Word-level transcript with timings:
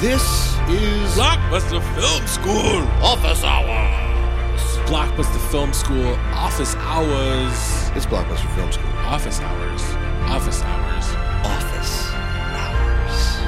This 0.00 0.22
is 0.68 1.16
Blockbuster 1.16 1.82
Film 1.96 2.24
School. 2.28 2.86
Office 3.02 3.42
Hours. 3.42 4.60
Blockbuster 4.88 5.50
Film 5.50 5.72
School. 5.72 6.14
Office 6.34 6.76
hours. 6.76 7.90
It's 7.96 8.06
Blockbuster 8.06 8.48
Film 8.54 8.70
School. 8.70 8.92
Office 8.98 9.40
hours. 9.40 9.82
Office 10.30 10.62
hours. 10.62 11.04
Office 11.44 12.12
Hours. 12.54 13.38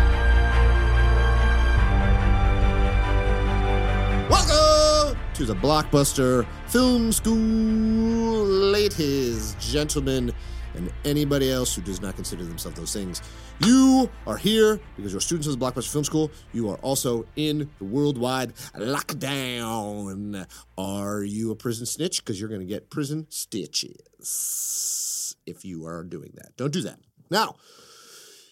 Welcome 4.28 5.16
to 5.34 5.44
the 5.44 5.54
Blockbuster 5.54 6.44
Film 6.66 7.12
School, 7.12 8.44
ladies, 8.44 9.54
gentlemen, 9.60 10.32
and 10.74 10.92
anybody 11.04 11.50
else 11.50 11.74
who 11.74 11.82
does 11.82 12.00
not 12.00 12.16
consider 12.16 12.44
themselves 12.44 12.78
those 12.78 12.92
things. 12.92 13.22
You 13.60 14.10
are 14.26 14.36
here 14.36 14.80
because 14.96 15.12
you're 15.12 15.20
students 15.20 15.46
of 15.46 15.58
the 15.58 15.64
Blockbuster 15.64 15.92
Film 15.92 16.04
School. 16.04 16.30
You 16.52 16.70
are 16.70 16.76
also 16.76 17.26
in 17.36 17.70
the 17.78 17.84
worldwide 17.84 18.54
lockdown. 18.74 20.46
Are 20.78 21.22
you 21.22 21.50
a 21.50 21.56
prison 21.56 21.86
snitch? 21.86 22.24
Because 22.24 22.40
you're 22.40 22.48
going 22.48 22.60
to 22.60 22.66
get 22.66 22.90
prison 22.90 23.26
stitches 23.28 25.36
if 25.46 25.64
you 25.64 25.86
are 25.86 26.04
doing 26.04 26.32
that. 26.34 26.56
Don't 26.56 26.72
do 26.72 26.82
that. 26.82 26.98
Now, 27.30 27.56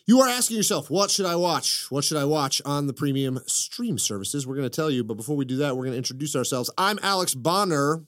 you 0.06 0.20
are 0.20 0.28
asking 0.28 0.56
yourself, 0.56 0.91
what 0.91 1.10
should 1.10 1.27
I 1.27 1.36
watch? 1.36 1.86
What 1.91 2.02
should 2.02 2.16
I 2.16 2.24
watch 2.24 2.62
on 2.64 2.86
the 2.86 2.94
premium 2.94 3.41
stream 3.46 3.98
services? 3.98 4.46
We're 4.46 4.56
going 4.56 4.69
to 4.69 4.74
tell 4.74 4.91
you, 4.91 5.05
but 5.05 5.19
before 5.19 5.36
we 5.36 5.44
do 5.44 5.58
that, 5.58 5.77
we're 5.77 5.84
going 5.84 5.92
to 5.92 5.98
introduce 5.98 6.34
ourselves. 6.34 6.70
I'm 6.78 6.98
Alex 7.02 7.34
Bonner. 7.34 8.05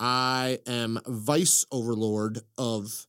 I 0.00 0.60
am 0.66 0.98
vice 1.06 1.66
overlord 1.70 2.40
of 2.56 3.06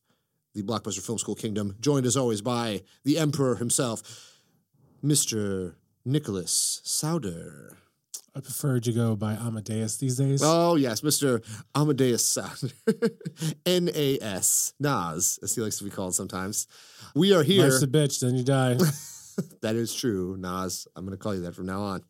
the 0.58 0.64
Blockbuster 0.64 1.06
Film 1.06 1.20
School 1.20 1.36
Kingdom, 1.36 1.76
joined 1.80 2.06
as 2.06 2.18
always 2.18 2.42
by 2.42 2.82
the 3.04 3.20
Emperor 3.20 3.56
himself, 3.56 4.02
Mr. 5.04 5.76
Nicholas 6.04 6.82
Sauder. 6.84 7.78
I 8.36 8.40
prefer 8.40 8.80
to 8.80 8.92
go 8.92 9.16
by 9.16 9.34
Amadeus 9.34 9.98
these 9.98 10.18
days. 10.18 10.42
Oh, 10.44 10.76
yes, 10.76 11.02
Mr. 11.02 11.44
Amadeus 11.76 12.26
Sauder. 12.26 12.74
N 13.66 13.90
A 13.94 14.20
S, 14.20 14.74
Nas, 14.80 15.40
as 15.42 15.56
he 15.56 15.62
likes 15.62 15.78
to 15.78 15.84
be 15.84 15.90
called 15.90 16.16
sometimes. 16.16 16.68
We 17.16 17.34
are 17.34 17.44
here. 17.44 17.64
Life's 17.64 17.84
a 17.84 17.88
bitch, 17.88 18.20
then 18.20 18.36
you 18.36 18.44
die. 18.44 18.78
That 19.62 19.76
is 19.76 19.94
true, 19.94 20.36
Nas. 20.36 20.88
I'm 20.96 21.06
going 21.06 21.16
to 21.16 21.22
call 21.22 21.36
you 21.36 21.42
that 21.42 21.54
from 21.54 21.68
now 21.68 21.82
on. 21.82 22.02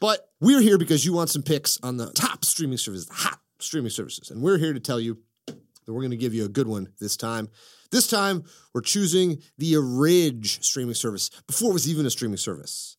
But 0.00 0.28
we're 0.40 0.60
here 0.60 0.76
because 0.76 1.04
you 1.04 1.12
want 1.12 1.30
some 1.30 1.44
picks 1.44 1.78
on 1.84 1.98
the 1.98 2.10
top 2.10 2.44
streaming 2.44 2.78
services, 2.78 3.06
the 3.06 3.14
hot 3.14 3.38
streaming 3.60 3.90
services. 3.90 4.32
And 4.32 4.42
we're 4.42 4.58
here 4.58 4.72
to 4.72 4.80
tell 4.80 4.98
you 4.98 5.18
that 5.46 5.92
we're 5.92 6.00
going 6.00 6.10
to 6.10 6.16
give 6.16 6.34
you 6.34 6.44
a 6.44 6.48
good 6.48 6.66
one 6.66 6.88
this 7.00 7.16
time. 7.16 7.48
This 7.94 8.08
time, 8.08 8.42
we're 8.74 8.80
choosing 8.80 9.38
the 9.56 9.76
Ridge 9.78 10.64
streaming 10.64 10.96
service 10.96 11.30
before 11.46 11.70
it 11.70 11.74
was 11.74 11.88
even 11.88 12.04
a 12.06 12.10
streaming 12.10 12.38
service. 12.38 12.96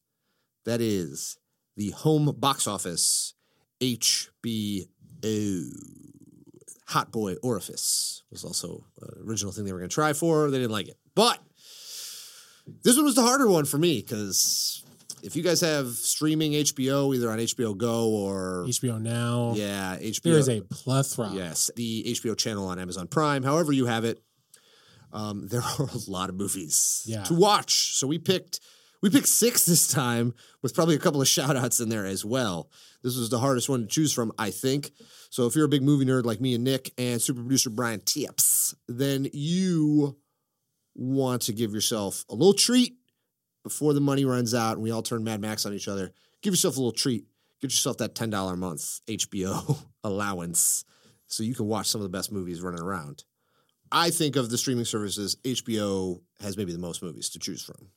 That 0.64 0.80
is 0.80 1.38
the 1.76 1.90
home 1.92 2.34
box 2.38 2.66
office 2.66 3.34
HBO. 3.82 4.86
Hot 6.88 7.12
Boy 7.12 7.36
Orifice 7.44 8.24
was 8.32 8.46
also 8.46 8.86
an 9.02 9.28
original 9.28 9.52
thing 9.52 9.66
they 9.66 9.74
were 9.74 9.80
going 9.80 9.90
to 9.90 9.94
try 9.94 10.14
for. 10.14 10.50
They 10.50 10.60
didn't 10.60 10.72
like 10.72 10.88
it. 10.88 10.98
But 11.14 11.40
this 12.84 12.96
one 12.96 13.04
was 13.04 13.16
the 13.16 13.22
harder 13.24 13.50
one 13.50 13.66
for 13.66 13.78
me 13.78 14.02
because 14.02 14.82
if 15.24 15.36
you 15.36 15.44
guys 15.44 15.60
have 15.60 15.90
streaming 15.90 16.54
HBO, 16.54 17.14
either 17.14 17.30
on 17.32 17.40
HBO 17.40 17.76
Go 17.76 18.10
or 18.12 18.64
HBO 18.68 19.02
Now. 19.02 19.54
yeah, 19.56 19.98
HBO. 20.00 20.22
There 20.22 20.38
is 20.38 20.48
a 20.48 20.62
plethora. 20.62 21.32
yes, 21.34 21.70
the 21.76 22.04
HBO 22.08 22.38
channel 22.38 22.68
on 22.68 22.80
Amazon 22.80 23.08
Prime. 23.08 23.44
However, 23.44 23.74
you 23.74 23.88
have 23.88 24.06
it. 24.06 24.22
Um, 25.14 25.48
there 25.50 25.62
are 25.62 25.88
a 25.94 26.10
lot 26.12 26.30
of 26.30 26.36
movies 26.36 27.04
Yeah. 27.06 27.24
to 27.24 27.34
watch. 27.34 27.96
So 27.96 28.08
we 28.08 28.18
picked 28.20 28.60
we 29.02 29.10
picked 29.10 29.28
six 29.28 29.66
this 29.66 29.88
time 29.88 30.34
with 30.64 30.74
probably 30.74 30.96
a 30.96 31.00
couple 31.00 31.22
of 31.22 31.28
shout 31.28 31.56
outs 31.56 31.80
in 31.80 31.90
there 31.90 32.06
as 32.06 32.26
well. 32.26 32.72
This 33.04 33.16
was 33.18 33.30
the 33.30 33.38
hardest 33.40 33.70
one 33.70 33.82
to 33.82 33.88
choose 33.88 34.12
from, 34.12 34.32
I 34.40 34.50
think. 34.50 34.92
So 35.30 35.46
if 35.46 35.56
you're 35.56 35.66
a 35.66 35.70
big 35.70 35.84
movie 35.84 36.06
nerd 36.06 36.24
like 36.26 36.42
me 36.42 36.56
and 36.56 36.64
Nick 36.64 36.92
and 36.98 37.22
super 37.22 37.42
producer 37.42 37.70
Brian 37.70 38.00
Tips, 38.00 38.74
then 38.88 39.28
you 39.32 40.18
want 40.96 41.44
to 41.44 41.54
give 41.54 41.74
yourself 41.74 42.26
a 42.30 42.34
little 42.34 42.54
treat 42.54 42.96
before 43.64 43.94
the 43.94 44.02
money 44.02 44.26
runs 44.26 44.54
out 44.56 44.74
and 44.74 44.82
we 44.82 44.92
all 44.92 45.04
turn 45.04 45.24
Mad 45.24 45.42
Max 45.42 45.66
on 45.66 45.74
each 45.74 45.88
other. 45.88 46.12
Give 46.42 46.54
yourself 46.54 46.78
a 46.78 46.80
little 46.80 46.92
treat. 46.92 47.26
Get 47.62 47.72
yourself 47.72 47.98
that 47.98 48.16
$10 48.16 48.54
a 48.54 48.56
month 48.56 49.02
HBO 49.08 49.78
allowance 50.04 50.86
so 51.28 51.44
you 51.44 51.54
can 51.56 51.66
watch 51.68 51.88
some 51.88 52.00
of 52.02 52.04
the 52.04 52.16
best 52.18 52.32
movies 52.32 52.62
running 52.62 52.82
around. 52.82 53.24
I 53.92 54.10
think 54.10 54.36
of 54.36 54.50
the 54.50 54.58
streaming 54.58 54.86
services, 54.86 55.36
HBO 55.44 56.22
has 56.42 56.58
maybe 56.58 56.72
the 56.72 56.80
most 56.80 57.02
movies 57.02 57.30
to 57.30 57.40
choose 57.40 57.64
from. 57.64 57.90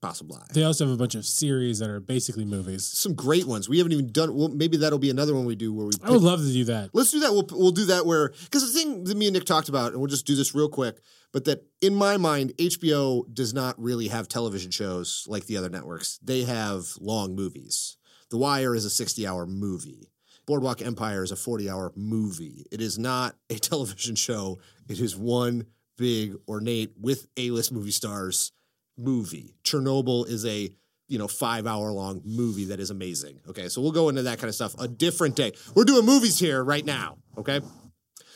Possibly. 0.00 0.38
They 0.52 0.62
also 0.62 0.84
have 0.86 0.94
a 0.94 0.96
bunch 0.96 1.16
of 1.16 1.26
series 1.26 1.80
that 1.80 1.90
are 1.90 1.98
basically 1.98 2.44
movies. 2.44 2.86
Some 2.86 3.14
great 3.14 3.46
ones. 3.46 3.68
We 3.68 3.78
haven't 3.78 3.92
even 3.92 4.12
done. 4.12 4.32
Well, 4.32 4.48
maybe 4.48 4.76
that'll 4.76 5.00
be 5.00 5.10
another 5.10 5.34
one 5.34 5.44
we 5.44 5.56
do 5.56 5.72
where 5.72 5.86
we. 5.86 5.92
I 6.04 6.12
would 6.12 6.22
love 6.22 6.40
to 6.40 6.52
do 6.52 6.64
that. 6.66 6.90
Let's 6.92 7.10
do 7.10 7.18
that. 7.20 7.32
We'll 7.32 7.48
we'll 7.50 7.72
do 7.72 7.86
that 7.86 8.06
where 8.06 8.28
because 8.44 8.72
the 8.72 8.78
thing 8.78 9.02
that 9.04 9.16
me 9.16 9.26
and 9.26 9.34
Nick 9.34 9.44
talked 9.44 9.68
about, 9.68 9.90
and 9.90 10.00
we'll 10.00 10.06
just 10.06 10.24
do 10.24 10.36
this 10.36 10.54
real 10.54 10.68
quick. 10.68 11.00
But 11.32 11.46
that 11.46 11.64
in 11.80 11.96
my 11.96 12.16
mind, 12.16 12.52
HBO 12.58 13.24
does 13.34 13.52
not 13.52 13.76
really 13.76 14.06
have 14.06 14.28
television 14.28 14.70
shows 14.70 15.24
like 15.26 15.46
the 15.46 15.56
other 15.56 15.68
networks. 15.68 16.18
They 16.22 16.44
have 16.44 16.86
long 17.00 17.34
movies. 17.34 17.96
The 18.30 18.38
Wire 18.38 18.76
is 18.76 18.84
a 18.84 18.90
sixty-hour 18.90 19.46
movie. 19.46 20.12
Boardwalk 20.48 20.80
Empire 20.80 21.22
is 21.22 21.30
a 21.30 21.36
forty-hour 21.36 21.92
movie. 21.94 22.64
It 22.72 22.80
is 22.80 22.98
not 22.98 23.36
a 23.50 23.54
television 23.58 24.16
show. 24.16 24.58
It 24.88 24.98
is 24.98 25.14
one 25.14 25.66
big 25.98 26.36
ornate 26.48 26.92
with 26.98 27.26
A-list 27.36 27.70
movie 27.70 27.90
stars 27.90 28.52
movie. 28.96 29.56
Chernobyl 29.62 30.26
is 30.26 30.46
a 30.46 30.70
you 31.06 31.18
know 31.18 31.28
five 31.28 31.66
hour 31.66 31.92
long 31.92 32.22
movie 32.24 32.64
that 32.64 32.80
is 32.80 32.88
amazing. 32.88 33.40
Okay, 33.46 33.68
so 33.68 33.82
we'll 33.82 33.92
go 33.92 34.08
into 34.08 34.22
that 34.22 34.38
kind 34.38 34.48
of 34.48 34.54
stuff 34.54 34.74
a 34.80 34.88
different 34.88 35.36
day. 35.36 35.52
We're 35.74 35.84
doing 35.84 36.06
movies 36.06 36.38
here 36.38 36.64
right 36.64 36.84
now. 36.84 37.18
Okay, 37.36 37.60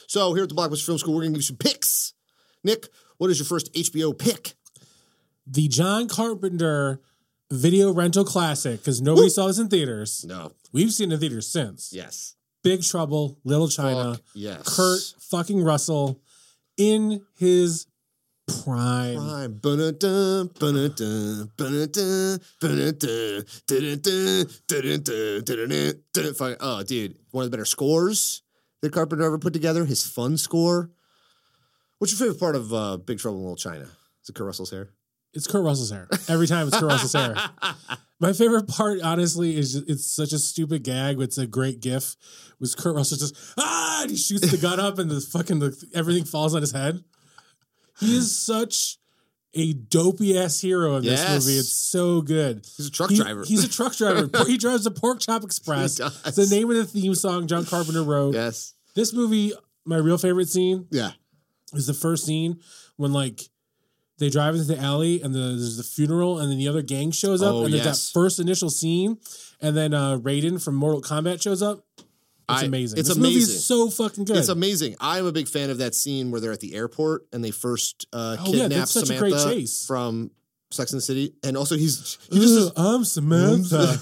so 0.06 0.34
here 0.34 0.42
at 0.42 0.50
the 0.50 0.54
Blockbuster 0.54 0.84
Film 0.84 0.98
School, 0.98 1.14
we're 1.14 1.22
gonna 1.22 1.30
give 1.30 1.38
you 1.38 1.42
some 1.44 1.56
picks. 1.56 2.12
Nick, 2.62 2.88
what 3.16 3.30
is 3.30 3.38
your 3.38 3.46
first 3.46 3.72
HBO 3.72 4.16
pick? 4.16 4.52
The 5.46 5.66
John 5.66 6.08
Carpenter 6.08 7.00
video 7.52 7.92
rental 7.92 8.24
classic, 8.24 8.80
because 8.80 9.00
nobody 9.02 9.26
Woo. 9.26 9.30
saw 9.30 9.46
this 9.46 9.58
in 9.58 9.68
theaters. 9.68 10.24
No. 10.26 10.52
We've 10.72 10.92
seen 10.92 11.10
it 11.10 11.14
in 11.14 11.20
theaters 11.20 11.46
since. 11.48 11.92
Yes. 11.92 12.34
Big 12.64 12.82
Trouble, 12.82 13.38
Little 13.44 13.68
China, 13.68 14.14
Fuck 14.14 14.22
yes. 14.34 14.76
Kurt 14.76 15.00
fucking 15.30 15.62
Russell 15.62 16.20
in 16.76 17.22
his 17.36 17.86
prime. 18.64 19.16
Prime. 19.16 19.60
Fuck- 26.36 26.56
Oh, 26.60 26.82
dude, 26.82 27.16
one 27.30 27.44
of 27.44 27.50
the 27.50 27.56
better 27.56 27.64
scores 27.64 28.42
that 28.80 28.92
Carpenter 28.92 29.24
ever 29.24 29.38
put 29.38 29.52
together. 29.52 29.84
His 29.84 30.04
fun 30.06 30.36
score. 30.36 30.90
What's 31.98 32.12
your 32.12 32.18
favorite 32.18 32.40
part 32.40 32.56
of 32.56 32.72
uh, 32.72 32.96
Big 32.96 33.18
Trouble 33.18 33.38
in 33.38 33.44
Little 33.44 33.56
China? 33.56 33.84
Is 34.22 34.28
it 34.28 34.34
Kurt 34.34 34.46
Russell's 34.46 34.70
hair? 34.70 34.90
It's 35.34 35.46
Kurt 35.46 35.64
Russell's 35.64 35.90
hair. 35.90 36.08
Every 36.28 36.46
time 36.46 36.68
it's 36.68 36.78
Kurt 36.78 36.90
Russell's 36.90 37.12
hair. 37.14 37.34
My 38.20 38.32
favorite 38.32 38.68
part, 38.68 39.00
honestly, 39.02 39.56
is 39.56 39.72
just, 39.72 39.88
it's 39.90 40.06
such 40.06 40.32
a 40.32 40.38
stupid 40.38 40.84
gag, 40.84 41.16
but 41.16 41.24
it's 41.24 41.38
a 41.38 41.46
great 41.46 41.80
gif. 41.80 42.14
Was 42.60 42.74
Kurt 42.74 42.94
Russell 42.94 43.18
just 43.18 43.34
ah, 43.58 44.02
and 44.02 44.10
he 44.10 44.16
shoots 44.16 44.48
the 44.50 44.58
gun 44.58 44.78
up, 44.78 44.98
and 44.98 45.10
the 45.10 45.20
fucking 45.20 45.58
the, 45.58 45.76
everything 45.94 46.24
falls 46.24 46.54
on 46.54 46.60
his 46.60 46.70
head. 46.72 47.02
He 47.98 48.16
is 48.16 48.36
such 48.36 48.98
a 49.54 49.72
dopey 49.72 50.38
ass 50.38 50.60
hero 50.60 50.96
in 50.96 51.02
this 51.04 51.20
Yes. 51.20 51.44
movie. 51.44 51.58
It's 51.58 51.72
so 51.72 52.20
good. 52.22 52.64
He's 52.76 52.86
a 52.86 52.90
truck 52.90 53.10
He- 53.10 53.16
driver. 53.16 53.44
He's 53.44 53.64
a 53.64 53.68
truck 53.68 53.94
driver. 53.96 54.30
he 54.46 54.56
drives 54.56 54.84
the 54.84 54.90
Pork 54.90 55.20
Chop 55.20 55.42
Express. 55.44 55.98
It's 56.00 56.36
the 56.36 56.46
name 56.46 56.70
of 56.70 56.76
the 56.76 56.84
theme 56.84 57.14
song 57.14 57.46
John 57.48 57.64
Carpenter 57.66 58.02
wrote. 58.02 58.34
yes. 58.34 58.74
This 58.94 59.12
movie, 59.12 59.52
my 59.84 59.96
real 59.96 60.18
favorite 60.18 60.48
scene 60.48 60.86
Yeah. 60.90 61.10
is 61.74 61.86
the 61.86 61.94
first 61.94 62.24
scene 62.26 62.60
when 62.96 63.12
like 63.12 63.40
they 64.18 64.28
drive 64.30 64.54
into 64.54 64.66
the 64.66 64.78
alley 64.78 65.20
and 65.22 65.34
the, 65.34 65.38
there's 65.38 65.76
the 65.76 65.82
funeral 65.82 66.38
and 66.38 66.50
then 66.50 66.58
the 66.58 66.68
other 66.68 66.82
gang 66.82 67.10
shows 67.10 67.42
up 67.42 67.54
Oh, 67.54 67.64
and 67.64 67.72
there's 67.72 67.84
yes. 67.84 68.06
that 68.08 68.12
first 68.18 68.38
initial 68.38 68.70
scene 68.70 69.18
and 69.60 69.76
then 69.76 69.94
uh 69.94 70.18
Raiden 70.18 70.62
from 70.62 70.74
Mortal 70.76 71.00
Kombat 71.02 71.42
shows 71.42 71.62
up. 71.62 71.84
It's 72.48 72.62
I- 72.62 72.66
amazing. 72.66 72.98
it's 72.98 73.08
this 73.08 73.16
amazing. 73.16 73.58
so 73.60 73.88
fucking 73.90 74.24
good. 74.24 74.36
It's 74.36 74.48
amazing. 74.48 74.96
I'm 75.00 75.26
a 75.26 75.32
big 75.32 75.48
fan 75.48 75.70
of 75.70 75.78
that 75.78 75.94
scene 75.94 76.30
where 76.30 76.40
they're 76.40 76.52
at 76.52 76.60
the 76.60 76.74
airport 76.74 77.26
and 77.32 77.42
they 77.44 77.50
first 77.52 78.06
uh, 78.12 78.36
Oh, 78.40 78.44
kidnap 78.50 78.88
great 78.92 79.06
Samantha 79.06 79.44
chase. 79.54 79.86
from 79.86 80.30
Sex 80.70 80.92
and 80.92 80.98
the 80.98 81.02
City, 81.02 81.34
and 81.44 81.56
also 81.56 81.76
he's 81.76 82.18
he 82.30 82.40
just 82.40 82.72
I'm 82.78 83.04
Samantha. 83.04 83.96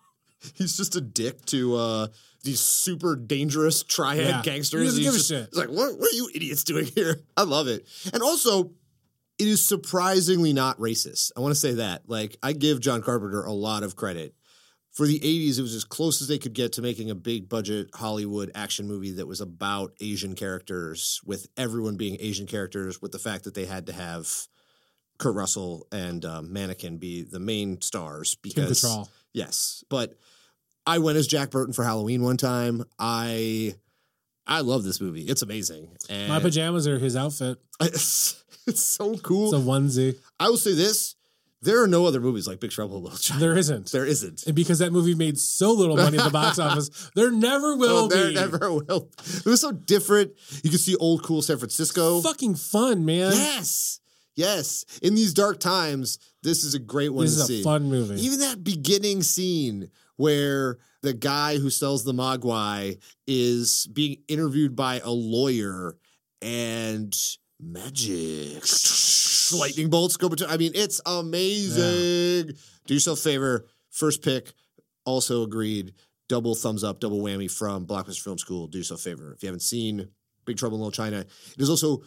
he's 0.54 0.76
just 0.76 0.96
a 0.96 1.00
dick 1.00 1.44
to 1.46 1.76
uh, 1.76 2.06
these 2.44 2.60
super 2.60 3.16
dangerous 3.16 3.82
triad 3.82 4.26
Yeah. 4.26 4.42
gangsters. 4.42 4.80
He 4.82 4.86
doesn't 4.86 5.02
He's 5.02 5.28
give 5.28 5.38
a 5.38 5.42
shit. 5.42 5.48
He's 5.50 5.58
like, 5.58 5.68
what, 5.68 5.98
what 5.98 6.12
are 6.12 6.16
you 6.16 6.28
idiots 6.34 6.64
doing 6.64 6.86
here? 6.94 7.20
I 7.36 7.42
love 7.44 7.68
it. 7.68 7.86
And 8.12 8.22
also, 8.22 8.70
it 9.38 9.48
is 9.48 9.62
surprisingly 9.62 10.52
not 10.52 10.78
racist. 10.78 11.32
I 11.36 11.40
want 11.40 11.52
to 11.52 11.60
say 11.60 11.74
that. 11.74 12.02
Like, 12.06 12.36
I 12.42 12.52
give 12.52 12.80
John 12.80 13.02
Carpenter 13.02 13.44
a 13.44 13.52
lot 13.52 13.82
of 13.82 13.96
credit. 13.96 14.34
For 14.92 15.06
the 15.06 15.20
80s, 15.20 15.58
it 15.58 15.62
was 15.62 15.74
as 15.74 15.84
close 15.84 16.22
as 16.22 16.28
they 16.28 16.38
could 16.38 16.54
get 16.54 16.72
to 16.72 16.82
making 16.82 17.10
a 17.10 17.14
big 17.14 17.50
budget 17.50 17.90
Hollywood 17.94 18.50
action 18.54 18.88
movie 18.88 19.12
that 19.12 19.26
was 19.26 19.42
about 19.42 19.92
Asian 20.00 20.34
characters, 20.34 21.20
with 21.24 21.48
everyone 21.58 21.98
being 21.98 22.16
Asian 22.18 22.46
characters, 22.46 23.02
with 23.02 23.12
the 23.12 23.18
fact 23.18 23.44
that 23.44 23.54
they 23.54 23.66
had 23.66 23.86
to 23.86 23.92
have 23.92 24.48
Kurt 25.18 25.34
Russell 25.34 25.86
and 25.92 26.24
um, 26.24 26.52
Mannequin 26.52 26.96
be 26.96 27.22
the 27.22 27.40
main 27.40 27.80
stars 27.82 28.36
because 28.36 28.82
yes, 29.32 29.84
but 29.90 30.14
I 30.86 30.98
went 30.98 31.18
as 31.18 31.26
Jack 31.26 31.50
Burton 31.50 31.74
for 31.74 31.84
Halloween 31.84 32.22
one 32.22 32.36
time. 32.36 32.84
I 32.98 33.74
I 34.46 34.60
love 34.60 34.84
this 34.84 35.00
movie. 35.00 35.22
It's 35.22 35.42
amazing. 35.42 35.88
And 36.08 36.28
My 36.28 36.40
pajamas 36.40 36.86
are 36.86 36.98
his 36.98 37.16
outfit. 37.16 37.58
it's, 37.80 38.42
it's 38.66 38.82
so 38.84 39.16
cool. 39.18 39.52
It's 39.54 39.62
a 39.62 39.66
onesie. 39.66 40.18
I 40.38 40.48
will 40.48 40.56
say 40.56 40.72
this: 40.74 41.16
there 41.62 41.82
are 41.82 41.88
no 41.88 42.06
other 42.06 42.20
movies 42.20 42.46
like 42.46 42.60
Big 42.60 42.70
Trouble 42.70 42.98
in 42.98 43.02
Little 43.04 43.18
China. 43.18 43.40
There 43.40 43.56
isn't. 43.56 43.90
There 43.90 44.06
isn't. 44.06 44.46
And 44.46 44.54
because 44.54 44.78
that 44.78 44.92
movie 44.92 45.14
made 45.14 45.38
so 45.38 45.72
little 45.72 45.96
money 45.96 46.18
at 46.18 46.24
the 46.24 46.30
box 46.30 46.58
office, 46.60 47.10
there 47.16 47.30
never 47.32 47.72
oh, 47.72 47.76
will 47.76 47.96
Oh, 48.04 48.08
there 48.08 48.28
be. 48.28 48.34
never 48.34 48.72
will. 48.72 49.10
It 49.24 49.46
was 49.46 49.60
so 49.62 49.72
different. 49.72 50.32
You 50.62 50.70
could 50.70 50.80
see 50.80 50.94
old 50.96 51.22
cool 51.24 51.42
San 51.42 51.58
Francisco. 51.58 52.20
Fucking 52.20 52.54
fun, 52.54 53.04
man. 53.04 53.32
Yes, 53.32 54.00
yes. 54.36 54.84
In 55.02 55.14
these 55.16 55.34
dark 55.34 55.58
times, 55.58 56.18
this 56.42 56.62
is 56.62 56.74
a 56.74 56.78
great 56.78 57.12
one 57.12 57.24
this 57.24 57.34
to 57.34 57.40
is 57.40 57.46
see. 57.48 57.60
a 57.62 57.64
fun 57.64 57.84
movie. 57.90 58.20
Even 58.20 58.38
that 58.40 58.62
beginning 58.62 59.22
scene 59.22 59.90
where 60.16 60.78
the 61.06 61.14
guy 61.14 61.56
who 61.58 61.70
sells 61.70 62.02
the 62.04 62.12
mogwai 62.12 62.98
is 63.28 63.86
being 63.92 64.16
interviewed 64.26 64.74
by 64.74 65.00
a 65.04 65.10
lawyer 65.10 65.96
and 66.42 67.14
magic 67.60 68.62
lightning 69.56 69.88
bolts 69.88 70.16
go 70.16 70.28
between. 70.28 70.50
I 70.50 70.56
mean, 70.56 70.72
it's 70.74 71.00
amazing. 71.06 72.56
Do 72.86 72.94
yourself 72.94 73.20
a 73.20 73.22
favor. 73.22 73.66
First 73.90 74.22
pick, 74.22 74.52
also 75.04 75.42
agreed. 75.44 75.94
Double 76.28 76.56
thumbs 76.56 76.82
up, 76.82 76.98
double 76.98 77.20
whammy 77.20 77.48
from 77.48 77.86
Blockbuster 77.86 78.22
Film 78.22 78.36
School. 78.38 78.66
Do 78.66 78.78
yourself 78.78 78.98
a 79.00 79.04
favor. 79.04 79.32
If 79.32 79.42
you 79.44 79.46
haven't 79.46 79.60
seen 79.60 80.08
Big 80.44 80.56
Trouble 80.56 80.76
in 80.76 80.80
Little 80.80 80.90
China, 80.90 81.20
it 81.20 81.28
is 81.58 81.70
also 81.70 82.02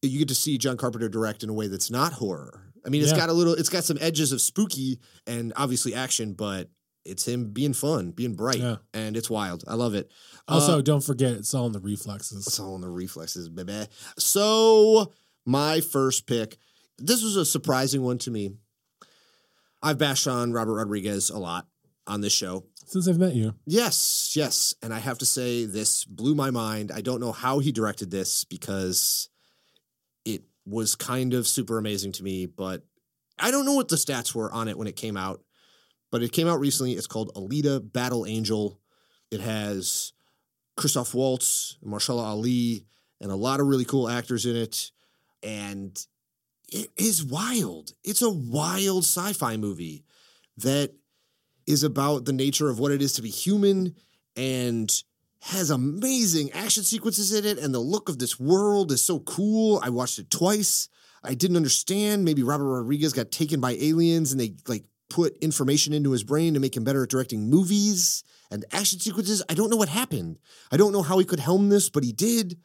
you 0.00 0.18
get 0.18 0.28
to 0.28 0.34
see 0.34 0.56
John 0.56 0.76
Carpenter 0.78 1.08
direct 1.10 1.42
in 1.42 1.50
a 1.50 1.52
way 1.52 1.66
that's 1.66 1.90
not 1.90 2.14
horror. 2.14 2.62
I 2.86 2.88
mean, 2.88 3.02
it's 3.02 3.10
Yeah. 3.10 3.18
got 3.18 3.28
a 3.28 3.32
little, 3.34 3.52
it's 3.52 3.68
got 3.68 3.84
some 3.84 3.98
edges 4.00 4.32
of 4.32 4.40
spooky 4.40 5.00
and 5.26 5.52
obviously 5.56 5.94
action, 5.94 6.32
but 6.32 6.70
it's 7.08 7.26
him 7.26 7.50
being 7.52 7.72
fun, 7.72 8.10
being 8.12 8.34
bright, 8.34 8.58
Yeah. 8.60 8.76
and 8.92 9.16
it's 9.16 9.30
wild. 9.30 9.64
I 9.66 9.74
love 9.74 9.94
it. 9.94 10.10
also, 10.46 10.78
Uh, 10.78 10.82
don't 10.82 11.02
forget, 11.04 11.32
it's 11.32 11.52
all 11.54 11.66
in 11.66 11.72
the 11.72 11.80
reflexes. 11.80 12.46
it's 12.46 12.58
all 12.60 12.74
in 12.74 12.80
the 12.80 12.88
reflexes, 12.88 13.48
baby. 13.48 13.86
So 14.18 15.12
my 15.44 15.80
first 15.80 16.26
pick, 16.26 16.58
this 16.98 17.22
was 17.22 17.36
a 17.36 17.44
surprising 17.44 18.02
one 18.02 18.18
to 18.18 18.30
me. 18.30 18.52
I've 19.82 19.98
bashed 19.98 20.26
on 20.26 20.52
Robert 20.52 20.74
Rodriguez 20.74 21.30
a 21.30 21.38
lot 21.38 21.68
on 22.06 22.20
this 22.20 22.32
show. 22.32 22.64
Since 22.86 23.06
I've 23.06 23.18
met 23.18 23.34
you, 23.34 23.54
Yes, 23.66 24.32
yes. 24.34 24.74
And 24.82 24.94
I 24.94 24.98
have 24.98 25.18
to 25.18 25.26
say, 25.26 25.64
this 25.66 26.04
blew 26.06 26.34
my 26.34 26.50
mind. 26.50 26.90
I 26.90 27.00
don't 27.02 27.20
know 27.20 27.32
how 27.32 27.58
he 27.58 27.70
directed 27.70 28.10
this 28.10 28.44
because 28.44 29.28
it 30.24 30.42
was 30.64 30.94
kind 30.94 31.34
of 31.34 31.46
super 31.46 31.76
amazing 31.78 32.12
to 32.12 32.22
me, 32.22 32.46
but 32.46 32.84
I 33.38 33.50
don't 33.50 33.66
know 33.66 33.74
what 33.74 33.88
the 33.88 33.96
stats 33.96 34.34
were 34.34 34.50
on 34.50 34.68
it 34.68 34.78
when 34.78 34.88
it 34.88 34.96
came 34.96 35.16
out. 35.18 35.42
But 36.10 36.22
it 36.22 36.32
came 36.32 36.48
out 36.48 36.60
recently. 36.60 36.92
It's 36.92 37.06
called 37.06 37.34
Alita 37.34 37.92
Battle 37.92 38.26
Angel. 38.26 38.80
It 39.30 39.40
has 39.40 40.12
Christoph 40.76 41.14
Waltz, 41.14 41.76
Mahershala 41.84 42.24
Ali, 42.24 42.86
and 43.20 43.30
a 43.30 43.36
lot 43.36 43.60
of 43.60 43.66
really 43.66 43.84
cool 43.84 44.08
actors 44.08 44.46
in 44.46 44.56
it. 44.56 44.90
And 45.42 45.98
it 46.68 46.90
is 46.96 47.24
wild. 47.24 47.92
It's 48.04 48.22
a 48.22 48.30
wild 48.30 49.04
sci 49.04 49.32
fi 49.34 49.56
movie 49.56 50.04
that 50.58 50.92
is 51.66 51.82
about 51.82 52.24
the 52.24 52.32
nature 52.32 52.68
of 52.68 52.78
what 52.78 52.92
it 52.92 53.02
is 53.02 53.12
to 53.14 53.22
be 53.22 53.30
human 53.30 53.94
and 54.36 54.90
has 55.40 55.70
amazing 55.70 56.50
action 56.52 56.82
sequences 56.82 57.32
in 57.32 57.44
it. 57.44 57.58
And 57.58 57.74
the 57.74 57.78
look 57.78 58.08
of 58.08 58.18
this 58.18 58.40
world 58.40 58.90
is 58.92 59.02
so 59.02 59.20
cool. 59.20 59.80
I 59.82 59.90
watched 59.90 60.18
it 60.18 60.30
twice. 60.30 60.88
I 61.22 61.34
didn't 61.34 61.56
understand. 61.56 62.24
Maybe 62.24 62.42
Robert 62.42 62.64
Rodriguez 62.64 63.12
got 63.12 63.30
taken 63.30 63.60
by 63.60 63.72
aliens 63.72 64.32
and 64.32 64.40
they 64.40 64.54
like 64.66 64.84
put 65.10 65.36
information 65.38 65.92
into 65.92 66.12
his 66.12 66.24
brain 66.24 66.54
to 66.54 66.60
make 66.60 66.76
him 66.76 66.84
better 66.84 67.02
at 67.02 67.10
directing 67.10 67.48
movies 67.48 68.24
and 68.50 68.64
action 68.72 69.00
sequences. 69.00 69.42
I 69.48 69.54
don't 69.54 69.70
know 69.70 69.76
what 69.76 69.88
happened. 69.88 70.38
I 70.70 70.76
don't 70.76 70.92
know 70.92 71.02
how 71.02 71.18
he 71.18 71.24
could 71.24 71.40
helm 71.40 71.68
this, 71.68 71.88
but 71.88 72.04
he 72.04 72.12
did. 72.12 72.58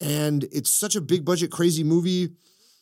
And 0.00 0.44
it's 0.52 0.70
such 0.70 0.96
a 0.96 1.00
big 1.00 1.24
budget, 1.24 1.50
crazy 1.50 1.84
movie. 1.84 2.30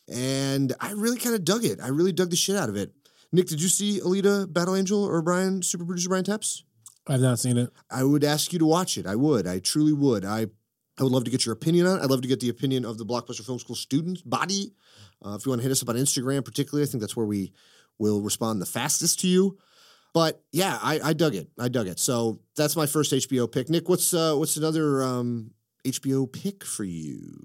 And 0.07 0.73
I 0.79 0.91
really 0.91 1.17
kind 1.17 1.35
of 1.35 1.43
dug 1.43 1.65
it. 1.65 1.79
I 1.81 1.87
really 1.87 2.11
dug 2.11 2.29
the 2.29 2.35
shit 2.35 2.55
out 2.55 2.69
of 2.69 2.75
it. 2.75 2.91
Nick, 3.31 3.47
did 3.47 3.61
you 3.61 3.67
see 3.67 3.99
Alita 3.99 4.51
Battle 4.51 4.75
Angel 4.75 5.03
or 5.03 5.21
Brian, 5.21 5.61
super 5.61 5.83
producer 5.83 6.09
Brian 6.09 6.23
Tepps? 6.23 6.63
I've 7.07 7.21
not 7.21 7.39
seen 7.39 7.57
it. 7.57 7.69
I 7.89 8.03
would 8.03 8.23
ask 8.23 8.53
you 8.53 8.59
to 8.59 8.65
watch 8.65 8.97
it. 8.97 9.05
I 9.05 9.15
would. 9.15 9.47
I 9.47 9.59
truly 9.59 9.93
would. 9.93 10.25
I 10.25 10.47
I 10.99 11.03
would 11.03 11.11
love 11.11 11.25
to 11.25 11.31
get 11.31 11.45
your 11.45 11.53
opinion 11.53 11.85
on 11.85 11.99
it. 11.99 12.03
I'd 12.03 12.09
love 12.09 12.23
to 12.23 12.27
get 12.27 12.39
the 12.39 12.49
opinion 12.49 12.83
of 12.83 12.97
the 12.97 13.05
Blockbuster 13.05 13.45
Film 13.45 13.59
School 13.59 13.75
student 13.75 14.27
body. 14.27 14.73
Uh, 15.23 15.35
if 15.39 15.45
you 15.45 15.51
want 15.51 15.59
to 15.59 15.63
hit 15.63 15.71
us 15.71 15.83
up 15.83 15.89
on 15.89 15.95
Instagram, 15.95 16.43
particularly, 16.43 16.87
I 16.87 16.89
think 16.89 17.01
that's 17.01 17.15
where 17.15 17.25
we 17.25 17.53
will 17.99 18.21
respond 18.21 18.61
the 18.61 18.65
fastest 18.65 19.19
to 19.21 19.27
you. 19.27 19.57
But 20.13 20.41
yeah, 20.51 20.79
I, 20.81 20.99
I 21.03 21.13
dug 21.13 21.35
it. 21.35 21.49
I 21.59 21.67
dug 21.67 21.87
it. 21.87 21.99
So 21.99 22.39
that's 22.55 22.75
my 22.75 22.85
first 22.87 23.11
HBO 23.11 23.51
pick. 23.51 23.69
Nick, 23.69 23.87
what's 23.89 24.13
uh, 24.13 24.35
what's 24.35 24.57
another 24.57 25.03
um, 25.03 25.51
HBO 25.85 26.31
pick 26.31 26.63
for 26.63 26.83
you? 26.83 27.37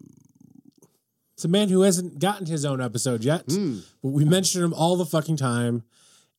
It's 1.35 1.45
a 1.45 1.49
man 1.49 1.69
who 1.69 1.83
hasn't 1.83 2.19
gotten 2.19 2.47
his 2.47 2.65
own 2.65 2.81
episode 2.81 3.25
yet, 3.25 3.45
Hmm. 3.51 3.79
but 4.03 4.11
we 4.11 4.25
mention 4.25 4.63
him 4.63 4.73
all 4.75 4.97
the 4.97 5.07
fucking 5.07 5.37
time. 5.37 5.83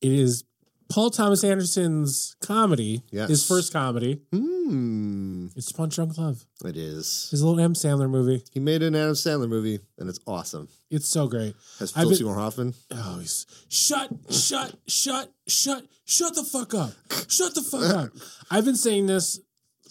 It 0.00 0.12
is 0.12 0.44
Paul 0.94 1.10
Thomas 1.10 1.42
Anderson's 1.42 2.36
comedy, 2.40 3.02
Yes. 3.10 3.28
his 3.28 3.44
first 3.44 3.72
comedy. 3.72 4.20
Hmm. 4.32 5.48
It's 5.56 5.72
Punch 5.72 5.96
Drunk 5.96 6.16
Love. 6.16 6.44
It 6.64 6.76
is. 6.76 7.26
His 7.32 7.42
little 7.42 7.58
M. 7.58 7.74
Sandler 7.74 8.08
movie. 8.08 8.44
He 8.52 8.60
made 8.60 8.80
an 8.84 8.94
Adam 8.94 9.14
Sandler 9.14 9.48
movie, 9.48 9.80
and 9.98 10.08
it's 10.08 10.20
awesome. 10.24 10.68
It's 10.92 11.08
so 11.08 11.26
great. 11.26 11.56
Has 11.80 11.90
Phil 11.90 12.08
been- 12.10 12.16
Seymour 12.18 12.36
Hoffman. 12.36 12.74
Oh, 12.92 13.18
he's 13.18 13.44
shut, 13.68 14.08
shut, 14.30 14.76
shut, 14.86 15.32
shut, 15.48 15.84
shut 16.04 16.34
the 16.36 16.44
fuck 16.44 16.72
up. 16.74 16.92
Shut 17.28 17.56
the 17.56 17.62
fuck 17.62 17.82
up. 17.92 18.10
I've 18.52 18.64
been 18.64 18.76
saying 18.76 19.06
this 19.06 19.40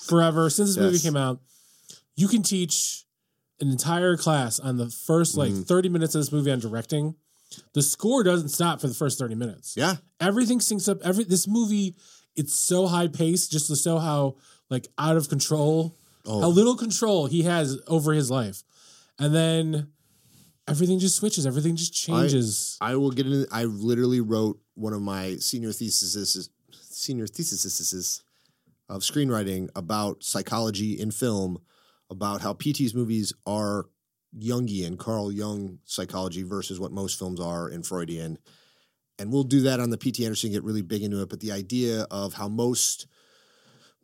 forever 0.08 0.50
since 0.50 0.70
this 0.70 0.78
movie 0.78 1.00
came 1.00 1.18
out. 1.18 1.42
You 2.16 2.30
can 2.30 2.44
teach 2.44 3.04
an 3.60 3.70
entire 3.70 4.16
class 4.16 4.58
on 4.58 4.78
the 4.78 4.90
first 4.90 5.36
like 5.36 5.52
Mm-hmm. 5.52 5.64
30 5.64 5.90
minutes 5.90 6.16
of 6.16 6.22
this 6.22 6.32
movie 6.32 6.52
on 6.52 6.60
directing. 6.60 7.16
The 7.74 7.82
score 7.82 8.24
doesn't 8.24 8.50
stop 8.50 8.82
for 8.82 8.88
the 8.88 8.94
first 8.94 9.20
30 9.20 9.36
minutes. 9.36 9.76
Yeah. 9.78 9.96
Everything 10.20 10.60
syncs 10.60 10.90
up. 10.90 11.00
Every 11.04 11.24
this 11.24 11.48
movie, 11.48 11.96
it's 12.36 12.54
so 12.54 12.88
high 12.88 13.08
paced, 13.08 13.52
just 13.52 13.68
to 13.68 13.76
show 13.76 13.98
how 14.00 14.36
like 14.70 14.88
out 14.98 15.18
of 15.18 15.30
control, 15.30 15.96
Oh. 16.26 16.42
how 16.42 16.48
little 16.48 16.76
control 16.78 17.26
he 17.28 17.44
has 17.44 17.78
over 17.88 18.14
his 18.14 18.32
life. 18.32 18.64
And 19.20 19.36
then 19.36 19.88
everything 20.68 21.00
just 21.00 21.16
switches, 21.18 21.46
everything 21.46 21.76
just 21.76 21.94
changes. 21.94 22.78
I 22.82 22.96
will 22.96 23.12
get 23.12 23.26
into. 23.28 23.46
I 23.52 23.66
literally 23.66 24.22
wrote 24.22 24.60
one 24.76 24.94
of 24.94 25.02
my 25.02 25.36
senior 25.36 25.72
theses, 25.74 26.50
senior 26.72 27.28
theses 27.28 28.24
of 28.90 29.02
screenwriting 29.02 29.70
about 29.76 30.24
psychology 30.24 31.00
in 31.00 31.12
film, 31.12 31.60
about 32.10 32.42
how 32.42 32.54
PT's 32.54 32.94
movies 32.94 33.34
are 33.46 33.86
Jungian, 34.38 34.98
Carl 34.98 35.32
Jung 35.32 35.80
psychology 35.86 36.44
versus 36.44 36.80
what 36.80 36.92
most 36.92 37.20
films 37.20 37.40
are 37.40 37.70
in 37.70 37.84
Freudian, 37.84 38.38
and 39.20 39.32
we'll 39.32 39.44
do 39.44 39.62
that 39.62 39.80
on 39.80 39.90
the 39.90 39.98
PT 39.98 40.22
Anderson. 40.22 40.52
Get 40.52 40.64
really 40.64 40.82
big 40.82 41.04
into 41.04 41.22
it, 41.22 41.30
but 41.30 41.40
the 41.40 41.52
idea 41.52 42.08
of 42.10 42.34
how 42.34 42.48
most 42.48 43.08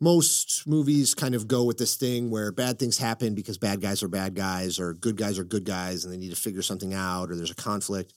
most 0.00 0.66
movies 0.66 1.14
kind 1.14 1.34
of 1.34 1.46
go 1.46 1.64
with 1.64 1.76
this 1.76 1.94
thing 1.94 2.30
where 2.30 2.50
bad 2.52 2.78
things 2.78 2.96
happen 2.96 3.34
because 3.34 3.58
bad 3.58 3.82
guys 3.82 4.02
are 4.02 4.08
bad 4.08 4.34
guys 4.34 4.80
or 4.80 4.94
good 4.94 5.16
guys 5.16 5.38
are 5.38 5.44
good 5.44 5.64
guys 5.64 6.04
and 6.04 6.12
they 6.12 6.16
need 6.16 6.30
to 6.30 6.40
figure 6.40 6.62
something 6.62 6.94
out 6.94 7.30
or 7.30 7.36
there's 7.36 7.50
a 7.50 7.54
conflict. 7.54 8.14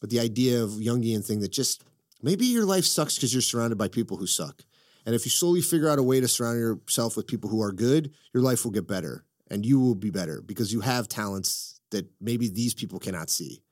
But 0.00 0.08
the 0.08 0.20
idea 0.20 0.62
of 0.62 0.70
Jungian 0.70 1.22
thing 1.22 1.40
that 1.40 1.52
just 1.52 1.84
maybe 2.22 2.46
your 2.46 2.64
life 2.64 2.86
sucks 2.86 3.16
because 3.16 3.34
you're 3.34 3.42
surrounded 3.42 3.76
by 3.76 3.88
people 3.88 4.16
who 4.16 4.26
suck. 4.26 4.62
And 5.04 5.14
if 5.14 5.26
you 5.26 5.30
slowly 5.30 5.60
figure 5.60 5.90
out 5.90 5.98
a 5.98 6.02
way 6.02 6.20
to 6.20 6.26
surround 6.26 6.58
yourself 6.58 7.18
with 7.18 7.26
people 7.26 7.50
who 7.50 7.62
are 7.62 7.70
good, 7.70 8.12
your 8.32 8.42
life 8.42 8.64
will 8.64 8.72
get 8.72 8.88
better 8.88 9.25
and 9.50 9.64
you 9.64 9.80
will 9.80 9.94
be 9.94 10.10
better 10.10 10.42
because 10.42 10.72
you 10.72 10.80
have 10.80 11.08
talents 11.08 11.80
that 11.90 12.06
maybe 12.20 12.48
these 12.48 12.74
people 12.74 12.98
cannot 12.98 13.30
see. 13.30 13.62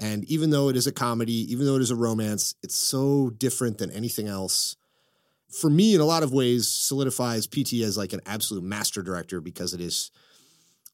And 0.00 0.24
even 0.24 0.50
though 0.50 0.68
it 0.68 0.76
is 0.76 0.86
a 0.86 0.92
comedy, 0.92 1.52
even 1.52 1.64
though 1.64 1.76
it 1.76 1.82
is 1.82 1.90
a 1.90 1.96
romance, 1.96 2.54
it's 2.62 2.74
so 2.74 3.30
different 3.30 3.78
than 3.78 3.90
anything 3.90 4.26
else 4.26 4.76
for 5.52 5.68
me 5.68 5.94
in 5.94 6.00
a 6.00 6.04
lot 6.04 6.22
of 6.22 6.32
ways 6.32 6.66
solidifies 6.66 7.46
PT 7.46 7.74
as 7.84 7.96
like 7.96 8.12
an 8.12 8.22
absolute 8.26 8.64
master 8.64 9.02
director 9.02 9.40
because 9.40 9.74
it 9.74 9.80
is 9.80 10.10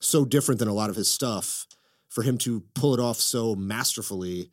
so 0.01 0.25
different 0.25 0.59
than 0.59 0.69
a 0.69 0.75
lot 0.75 0.91
of 0.91 0.97
his 0.97 1.11
stuff 1.11 1.67
for 2.09 2.23
him 2.23 2.37
to 2.39 2.63
pull 2.75 2.93
it 2.93 3.01
off 3.01 3.19
so 3.19 3.55
masterfully. 3.55 4.51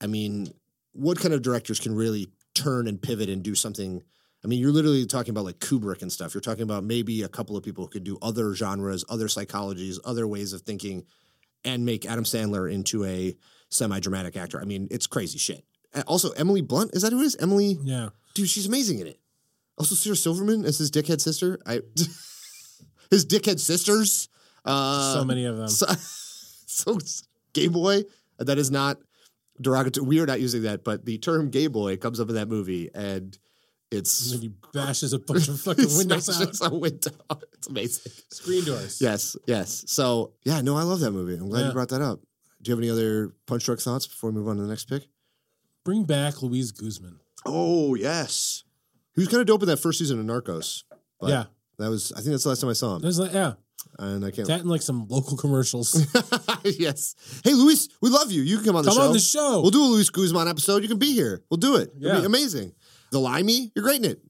I 0.00 0.06
mean, 0.06 0.52
what 0.92 1.20
kind 1.20 1.32
of 1.32 1.42
directors 1.42 1.80
can 1.80 1.94
really 1.94 2.28
turn 2.54 2.88
and 2.88 3.00
pivot 3.00 3.28
and 3.28 3.42
do 3.42 3.54
something? 3.54 4.02
I 4.44 4.46
mean, 4.46 4.60
you're 4.60 4.72
literally 4.72 5.06
talking 5.06 5.30
about 5.30 5.44
like 5.44 5.58
Kubrick 5.58 6.02
and 6.02 6.12
stuff. 6.12 6.34
You're 6.34 6.42
talking 6.42 6.62
about 6.62 6.84
maybe 6.84 7.22
a 7.22 7.28
couple 7.28 7.56
of 7.56 7.64
people 7.64 7.84
who 7.84 7.90
could 7.90 8.04
do 8.04 8.18
other 8.20 8.54
genres, 8.54 9.04
other 9.08 9.26
psychologies, 9.26 9.98
other 10.04 10.26
ways 10.26 10.52
of 10.52 10.62
thinking 10.62 11.04
and 11.64 11.86
make 11.86 12.04
Adam 12.04 12.24
Sandler 12.24 12.70
into 12.70 13.04
a 13.04 13.34
semi-dramatic 13.70 14.36
actor. 14.36 14.60
I 14.60 14.64
mean, 14.64 14.86
it's 14.90 15.06
crazy 15.06 15.38
shit. 15.38 15.64
Also, 16.06 16.30
Emily 16.32 16.60
Blunt, 16.60 16.94
is 16.94 17.02
that 17.02 17.12
who 17.12 17.22
it 17.22 17.24
is? 17.24 17.36
Emily 17.36 17.78
yeah. 17.82 18.10
dude, 18.34 18.48
she's 18.48 18.66
amazing 18.66 18.98
in 18.98 19.06
it. 19.06 19.18
Also, 19.78 19.94
Sarah 19.94 20.16
Silverman 20.16 20.64
as 20.64 20.78
his 20.78 20.90
dickhead 20.90 21.20
sister. 21.20 21.58
I 21.64 21.80
his 23.10 23.24
dickhead 23.24 23.58
sisters. 23.58 24.28
Uh, 24.64 25.14
so 25.14 25.24
many 25.24 25.46
of 25.46 25.56
them. 25.56 25.68
So, 25.68 25.86
so 26.66 26.98
Game 27.52 27.72
Boy. 27.72 28.02
That 28.38 28.58
is 28.58 28.70
not 28.70 28.98
derogatory. 29.60 30.06
We 30.06 30.20
are 30.20 30.26
not 30.26 30.40
using 30.40 30.62
that, 30.62 30.82
but 30.82 31.04
the 31.04 31.18
term 31.18 31.50
"gay 31.50 31.68
boy" 31.68 31.96
comes 31.96 32.18
up 32.18 32.28
in 32.28 32.34
that 32.34 32.48
movie, 32.48 32.90
and 32.92 33.38
it's 33.94 34.32
And 34.32 34.34
then 34.42 34.50
he 34.50 34.54
bashes 34.72 35.12
a 35.12 35.18
bunch 35.18 35.48
of 35.48 35.60
fucking 35.60 35.86
windows 35.96 36.28
out. 36.62 36.72
a 36.72 36.74
window. 36.74 37.10
It's 37.54 37.68
amazing. 37.68 38.12
Screen 38.30 38.64
doors. 38.64 39.00
Yes, 39.00 39.36
yes. 39.46 39.84
So 39.86 40.32
yeah, 40.44 40.60
no, 40.60 40.76
I 40.76 40.82
love 40.82 41.00
that 41.00 41.12
movie. 41.12 41.34
I'm 41.34 41.48
glad 41.48 41.60
Yeah. 41.60 41.66
you 41.68 41.72
brought 41.72 41.88
that 41.90 42.02
up. 42.02 42.20
Do 42.60 42.70
you 42.70 42.72
have 42.76 42.82
any 42.82 42.90
other 42.90 43.32
punch 43.46 43.64
drunk 43.64 43.80
thoughts 43.80 44.06
before 44.06 44.30
we 44.30 44.36
move 44.36 44.48
on 44.48 44.56
to 44.56 44.62
the 44.62 44.68
next 44.68 44.84
pick? 44.84 45.06
Bring 45.84 46.04
back 46.04 46.42
Luis 46.42 46.70
Guzman. 46.72 47.18
Oh 47.46 47.94
yes, 47.94 48.64
he 49.14 49.20
was 49.20 49.28
kind 49.28 49.40
of 49.40 49.46
dope 49.46 49.62
in 49.62 49.68
that 49.68 49.78
first 49.78 49.98
season 49.98 50.18
of 50.18 50.26
Narcos. 50.26 50.82
But 51.20 51.30
yeah. 51.30 51.44
that 51.78 51.88
was. 51.90 52.12
I 52.12 52.16
think 52.16 52.30
that's 52.32 52.42
the 52.44 52.48
last 52.50 52.60
time 52.60 52.70
I 52.70 52.74
saw 52.74 52.96
him, 52.96 53.02
There's 53.02 53.18
like, 53.18 53.32
yeah. 53.32 53.52
and 53.98 54.24
I 54.24 54.30
can't. 54.30 54.48
That 54.48 54.60
and 54.60 54.68
like 54.70 54.82
some 54.82 55.06
local 55.08 55.36
commercials. 55.36 55.94
yes. 56.64 57.14
Hey, 57.44 57.52
Luis, 57.54 57.88
we 58.02 58.08
love 58.10 58.30
you. 58.32 58.42
You 58.42 58.56
can 58.56 58.66
come 58.66 58.76
on 58.76 58.84
the 58.84 58.90
Come 58.90 58.96
show. 58.96 59.00
Come 59.00 59.08
on 59.08 59.12
the 59.14 59.20
show. 59.20 59.60
We'll 59.60 59.70
do 59.70 59.82
a 59.82 59.90
Luis 59.92 60.08
Guzman 60.10 60.48
episode. 60.48 60.82
You 60.82 60.88
can 60.88 60.98
be 60.98 61.12
here. 61.12 61.42
We'll 61.50 61.58
do 61.58 61.76
it. 61.76 61.92
It'll 62.00 62.14
be 62.16 62.20
Yeah. 62.20 62.26
amazing. 62.26 62.72
The 63.14 63.20
Limey, 63.20 63.70
you're 63.76 63.84
great 63.84 64.04
in 64.04 64.10
it. 64.10 64.20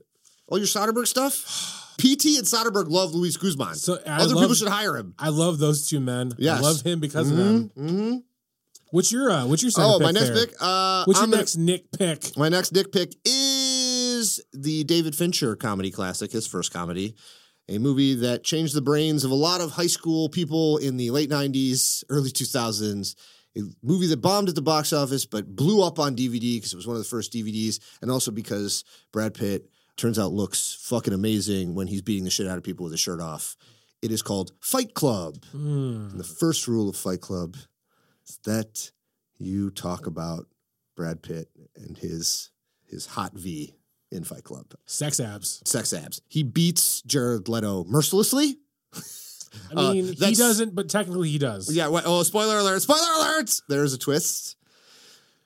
All 0.46 0.58
your 0.58 0.66
Soderbergh 0.66 1.06
stuff. 1.06 1.34
PT 1.98 2.36
and 2.36 2.44
Soderbergh 2.46 2.90
love 2.90 3.14
Luis 3.14 3.36
Guzman. 3.38 3.76
So, 3.76 3.98
I 4.06 4.20
Other 4.20 4.34
love- 4.34 4.42
people 4.44 4.54
should 4.54 4.68
hire 4.68 4.94
him. 4.96 5.14
I 5.18 5.30
love 5.30 5.58
those 5.58 5.88
two 5.88 6.00
men. 6.00 6.32
Yes. 6.38 6.58
I 6.58 6.60
love 6.60 6.82
him 6.82 7.00
because 7.00 7.30
of 7.30 7.36
them. 7.38 7.70
Mm-hmm. 7.78 8.16
What's 8.90 9.10
your 9.10 9.30
uh, 9.30 9.46
what's 9.46 9.62
your 9.62 9.70
second 9.70 9.90
Oh, 9.90 9.98
pick 9.98 10.04
my 10.04 10.10
next 10.12 10.28
there? 10.34 10.46
pick. 10.46 10.54
Uh, 10.60 11.04
What's 11.06 11.18
your 11.18 11.24
I'm 11.24 11.30
gonna- 11.30 11.40
next 11.42 11.56
Nick 11.56 11.90
pick? 11.92 12.36
My 12.36 12.48
next 12.50 12.70
dick 12.70 12.92
pick 12.92 13.12
is 13.24 14.40
the 14.52 14.84
David 14.84 15.16
Fincher 15.16 15.56
comedy 15.56 15.90
classic, 15.90 16.30
his 16.32 16.46
first 16.46 16.72
comedy, 16.72 17.14
a 17.68 17.78
movie 17.78 18.14
that 18.16 18.44
changed 18.44 18.74
the 18.74 18.82
brains 18.82 19.24
of 19.24 19.30
a 19.30 19.34
lot 19.34 19.60
of 19.60 19.72
high 19.72 19.86
school 19.88 20.28
people 20.28 20.76
in 20.76 20.96
the 20.96 21.10
late 21.10 21.30
90s, 21.30 22.04
early 22.10 22.30
2000s. 22.30 23.14
A 23.56 23.61
movie 23.82 24.08
that 24.08 24.16
bombed 24.16 24.49
at 24.49 24.54
the 24.54 24.62
box 24.62 24.92
office 24.92 25.26
but 25.26 25.54
blew 25.54 25.82
up 25.82 25.99
on 25.99 26.16
DVD 26.16 26.56
because 26.56 26.73
it 26.73 26.76
was 26.76 26.87
one 26.87 26.96
of 26.96 27.02
the 27.02 27.08
first 27.08 27.32
DVDs, 27.32 27.78
and 28.02 28.11
also 28.11 28.30
because 28.30 28.84
Brad 29.12 29.34
Pitt 29.34 29.70
turns 29.96 30.18
out 30.18 30.32
looks 30.32 30.76
fucking 30.80 31.14
amazing 31.14 31.75
when 31.75 31.87
he's 31.87 32.02
beating 32.02 32.25
the 32.25 32.30
shit 32.30 32.49
out 32.49 32.58
of 32.58 32.64
people 32.64 32.84
with 32.84 32.92
his 32.92 33.00
shirt 33.00 33.20
off. 33.20 33.56
It 34.02 34.11
is 34.11 34.23
called 34.23 34.52
Fight 34.61 34.94
Club. 34.94 35.37
Hmm. 35.52 36.08
And 36.11 36.20
the 36.20 36.25
first 36.25 36.66
rule 36.66 36.88
of 36.88 36.96
Fight 36.96 37.20
Club 37.20 37.56
is 38.26 38.38
that 38.44 38.90
you 39.38 39.70
talk 39.70 40.06
about 40.06 40.46
Brad 40.96 41.23
Pitt 41.23 41.49
and 41.76 41.96
his 41.96 42.50
his 42.87 43.06
hot 43.06 43.34
V 43.34 43.75
in 44.11 44.25
Fight 44.25 44.44
Club. 44.44 44.75
Sex 44.87 45.20
abs. 45.20 45.62
Sex 45.64 45.92
abs. 45.92 46.20
He 46.28 46.42
beats 46.42 47.02
Jared 47.02 47.49
Leto 47.49 47.84
mercilessly. 47.84 48.58
I 49.76 49.80
Uh, 49.80 49.92
mean, 49.92 50.06
he 50.12 50.34
doesn't, 50.34 50.75
but 50.75 50.88
technically 50.88 51.28
he 51.30 51.38
does. 51.38 51.73
Yeah. 51.75 51.88
What, 51.88 52.04
oh, 52.06 52.23
spoiler 52.23 52.58
alert! 52.58 52.80
Spoiler 52.82 53.12
alert! 53.18 53.50
There's 53.68 53.92
a 53.92 53.99
twist. 53.99 54.56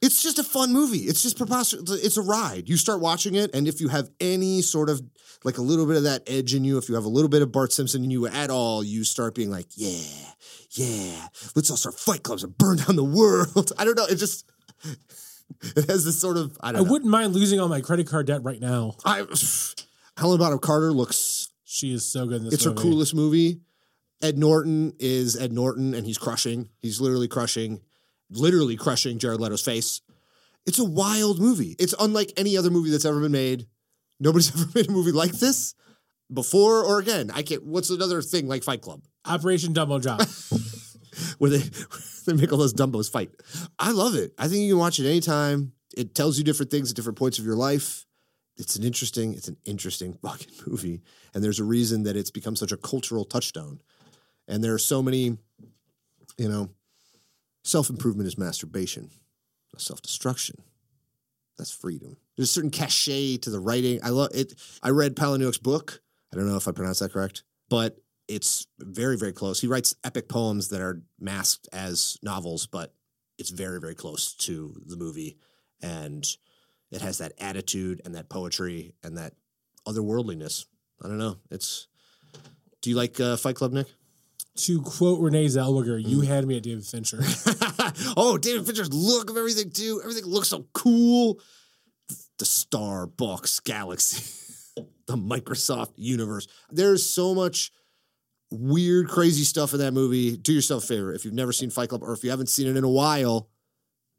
It's 0.00 0.22
just 0.22 0.38
a 0.38 0.44
fun 0.44 0.72
movie. 0.72 0.98
It's 0.98 1.22
just 1.22 1.36
preposterous. 1.36 1.90
It's 2.04 2.16
a 2.16 2.22
ride. 2.22 2.68
You 2.68 2.76
start 2.76 3.00
watching 3.00 3.34
it, 3.34 3.52
and 3.54 3.66
if 3.66 3.80
you 3.80 3.88
have 3.88 4.08
any 4.20 4.62
sort 4.62 4.88
of 4.90 5.02
like 5.44 5.58
a 5.58 5.62
little 5.62 5.86
bit 5.86 5.96
of 5.96 6.04
that 6.04 6.22
edge 6.28 6.54
in 6.54 6.64
you, 6.64 6.78
if 6.78 6.88
you 6.88 6.94
have 6.94 7.04
a 7.04 7.08
little 7.08 7.28
bit 7.28 7.42
of 7.42 7.50
Bart 7.50 7.72
Simpson 7.72 8.04
in 8.04 8.10
you 8.10 8.26
at 8.28 8.48
all, 8.50 8.84
you 8.84 9.02
start 9.02 9.34
being 9.34 9.50
like, 9.50 9.66
yeah, 9.74 9.98
yeah, 10.72 11.26
let's 11.56 11.68
all 11.70 11.76
start 11.76 11.98
fight 11.98 12.22
clubs 12.22 12.44
and 12.44 12.56
burn 12.56 12.76
down 12.76 12.94
the 12.94 13.02
world. 13.02 13.72
I 13.78 13.84
don't 13.84 13.96
know. 13.96 14.04
It 14.06 14.16
just 14.16 14.44
it 15.76 15.88
has 15.90 16.04
this 16.04 16.20
sort 16.20 16.36
of 16.36 16.56
I 16.60 16.68
I 16.68 16.72
don't 16.72 16.84
know. 16.84 16.92
wouldn't 16.92 17.10
mind 17.10 17.34
losing 17.34 17.58
all 17.58 17.68
my 17.68 17.80
credit 17.80 18.06
card 18.06 18.26
debt 18.28 18.44
right 18.44 18.60
now. 18.60 18.94
I 19.04 19.24
Helen 20.16 20.38
Bonham 20.38 20.58
Carter 20.60 20.92
looks 20.92 21.48
She 21.64 21.92
is 21.92 22.04
so 22.08 22.26
good 22.26 22.38
in 22.38 22.44
this 22.44 22.54
it's 22.54 22.64
her 22.64 22.72
coolest 22.72 23.14
movie. 23.16 23.60
Ed 24.22 24.38
Norton 24.38 24.94
is 24.98 25.36
Ed 25.36 25.52
Norton, 25.52 25.94
and 25.94 26.06
he's 26.06 26.18
crushing. 26.18 26.68
He's 26.80 27.00
literally 27.00 27.28
crushing, 27.28 27.80
literally 28.30 28.76
crushing 28.76 29.18
Jared 29.18 29.40
Leto's 29.40 29.62
face. 29.62 30.00
It's 30.66 30.78
a 30.78 30.84
wild 30.84 31.40
movie. 31.40 31.76
It's 31.78 31.94
unlike 31.98 32.32
any 32.36 32.56
other 32.56 32.70
movie 32.70 32.90
that's 32.90 33.04
ever 33.04 33.20
been 33.20 33.32
made. 33.32 33.66
Nobody's 34.20 34.50
ever 34.54 34.70
made 34.74 34.88
a 34.88 34.92
movie 34.92 35.12
like 35.12 35.32
this 35.32 35.74
before 36.32 36.84
or 36.84 36.98
again. 36.98 37.30
I 37.32 37.42
can't. 37.42 37.64
What's 37.64 37.90
another 37.90 38.22
thing 38.22 38.48
like 38.48 38.64
Fight 38.64 38.82
Club 38.82 39.02
Operation 39.24 39.72
Dumbo 39.72 40.00
Drop. 40.00 40.20
where 41.38 41.50
they 41.50 41.58
they 42.26 42.32
make 42.32 42.52
all 42.52 42.58
those 42.58 42.74
dumbos 42.74 43.10
fight? 43.10 43.30
I 43.78 43.92
love 43.92 44.14
it. 44.14 44.32
I 44.38 44.48
think 44.48 44.62
you 44.62 44.72
can 44.72 44.78
watch 44.78 44.98
it 44.98 45.08
anytime. 45.08 45.72
It 45.96 46.14
tells 46.14 46.38
you 46.38 46.44
different 46.44 46.70
things 46.70 46.90
at 46.90 46.96
different 46.96 47.18
points 47.18 47.38
of 47.38 47.44
your 47.44 47.56
life. 47.56 48.04
It's 48.56 48.76
an 48.76 48.84
interesting. 48.84 49.34
It's 49.34 49.48
an 49.48 49.56
interesting 49.64 50.14
fucking 50.22 50.52
movie, 50.66 51.02
and 51.34 51.42
there's 51.42 51.60
a 51.60 51.64
reason 51.64 52.02
that 52.04 52.16
it's 52.16 52.30
become 52.30 52.56
such 52.56 52.72
a 52.72 52.76
cultural 52.76 53.24
touchstone. 53.24 53.80
And 54.48 54.64
there 54.64 54.74
are 54.74 54.78
so 54.78 55.02
many, 55.02 55.36
you 56.36 56.48
know, 56.48 56.70
self 57.62 57.90
improvement 57.90 58.26
is 58.26 58.38
masturbation, 58.38 59.10
self 59.76 60.02
destruction. 60.02 60.56
That's 61.58 61.70
freedom. 61.70 62.16
There's 62.36 62.50
a 62.50 62.52
certain 62.52 62.70
cachet 62.70 63.38
to 63.38 63.50
the 63.50 63.60
writing. 63.60 64.00
I 64.02 64.10
love 64.10 64.30
it. 64.32 64.54
I 64.82 64.90
read 64.90 65.16
Palahniuk's 65.16 65.58
book. 65.58 66.00
I 66.32 66.36
don't 66.36 66.48
know 66.48 66.56
if 66.56 66.68
I 66.68 66.72
pronounced 66.72 67.00
that 67.00 67.12
correct, 67.12 67.42
but 67.68 67.98
it's 68.28 68.66
very, 68.78 69.16
very 69.16 69.32
close. 69.32 69.60
He 69.60 69.66
writes 69.66 69.96
epic 70.04 70.28
poems 70.28 70.68
that 70.68 70.80
are 70.80 71.02
masked 71.18 71.68
as 71.72 72.18
novels, 72.22 72.66
but 72.66 72.94
it's 73.38 73.50
very, 73.50 73.80
very 73.80 73.94
close 73.94 74.34
to 74.34 74.74
the 74.86 74.96
movie. 74.96 75.38
And 75.82 76.24
it 76.90 77.00
has 77.00 77.18
that 77.18 77.32
attitude 77.38 78.02
and 78.04 78.14
that 78.14 78.28
poetry 78.28 78.94
and 79.02 79.16
that 79.16 79.34
otherworldliness. 79.86 80.66
I 81.02 81.08
don't 81.08 81.18
know. 81.18 81.38
It's. 81.50 81.88
Do 82.80 82.90
you 82.90 82.96
like 82.96 83.18
uh, 83.18 83.36
Fight 83.36 83.56
Club, 83.56 83.72
Nick? 83.72 83.88
To 84.58 84.80
quote 84.82 85.20
Renee 85.20 85.46
Zellweger, 85.46 86.02
Mm. 86.02 86.08
you 86.08 86.20
had 86.22 86.46
me 86.46 86.56
at 86.56 86.62
David 86.62 86.84
Fincher. 86.84 87.20
oh, 88.16 88.38
David 88.40 88.66
Fincher's 88.66 88.92
look 88.92 89.30
of 89.30 89.36
everything 89.36 89.70
too. 89.70 90.00
Everything 90.02 90.24
looks 90.24 90.48
so 90.48 90.66
cool. 90.72 91.40
The 92.38 92.44
Starbucks 92.44 93.62
galaxy, 93.64 94.82
the 95.06 95.16
Microsoft 95.16 95.92
universe. 95.96 96.46
There's 96.70 97.08
so 97.08 97.34
much 97.34 97.70
weird, 98.50 99.08
crazy 99.08 99.44
stuff 99.44 99.72
in 99.72 99.80
that 99.80 99.92
movie. 99.92 100.36
Do 100.36 100.52
yourself 100.52 100.84
a 100.84 100.86
favor. 100.86 101.12
If 101.12 101.24
you've 101.24 101.34
never 101.34 101.52
seen 101.52 101.70
Fight 101.70 101.88
Club 101.90 102.02
or 102.02 102.12
if 102.12 102.24
you 102.24 102.30
haven't 102.30 102.48
seen 102.48 102.66
it 102.68 102.76
in 102.76 102.84
a 102.84 102.88
while, 102.88 103.50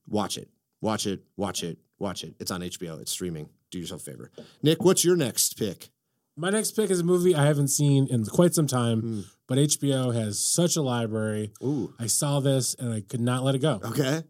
watch 0.07 0.37
it. 0.37 0.49
Watch 0.81 1.07
it. 1.07 1.21
Watch 1.37 1.63
it. 1.63 1.77
Watch 1.97 2.23
it. 2.23 2.35
It's 2.39 2.51
on 2.51 2.61
HBO. 2.61 2.99
It's 3.01 3.11
streaming. 3.11 3.49
Do 3.71 3.79
yourself 3.79 4.01
a 4.01 4.05
favor. 4.05 4.31
Nick, 4.63 4.83
what's 4.83 5.03
your 5.03 5.15
next 5.15 5.57
pick? 5.57 5.89
My 6.39 6.49
next 6.49 6.71
pick 6.71 6.89
is 6.89 7.01
a 7.01 7.03
movie 7.03 7.35
I 7.35 7.45
haven't 7.45 7.67
seen 7.67 8.07
in 8.07 8.23
quite 8.25 8.53
some 8.55 8.65
time, 8.67 9.01
Mm. 9.01 9.25
but 9.47 9.57
HBO 9.57 10.11
has 10.11 10.39
such 10.39 10.77
a 10.77 10.81
library. 10.81 11.51
Ooh. 11.61 11.93
I 11.99 12.07
saw 12.07 12.39
this 12.39 12.75
and 12.79 12.93
I 12.93 13.01
could 13.01 13.19
not 13.19 13.43
let 13.43 13.55
it 13.55 13.59
go. 13.59 13.81
Okay. 13.83 14.23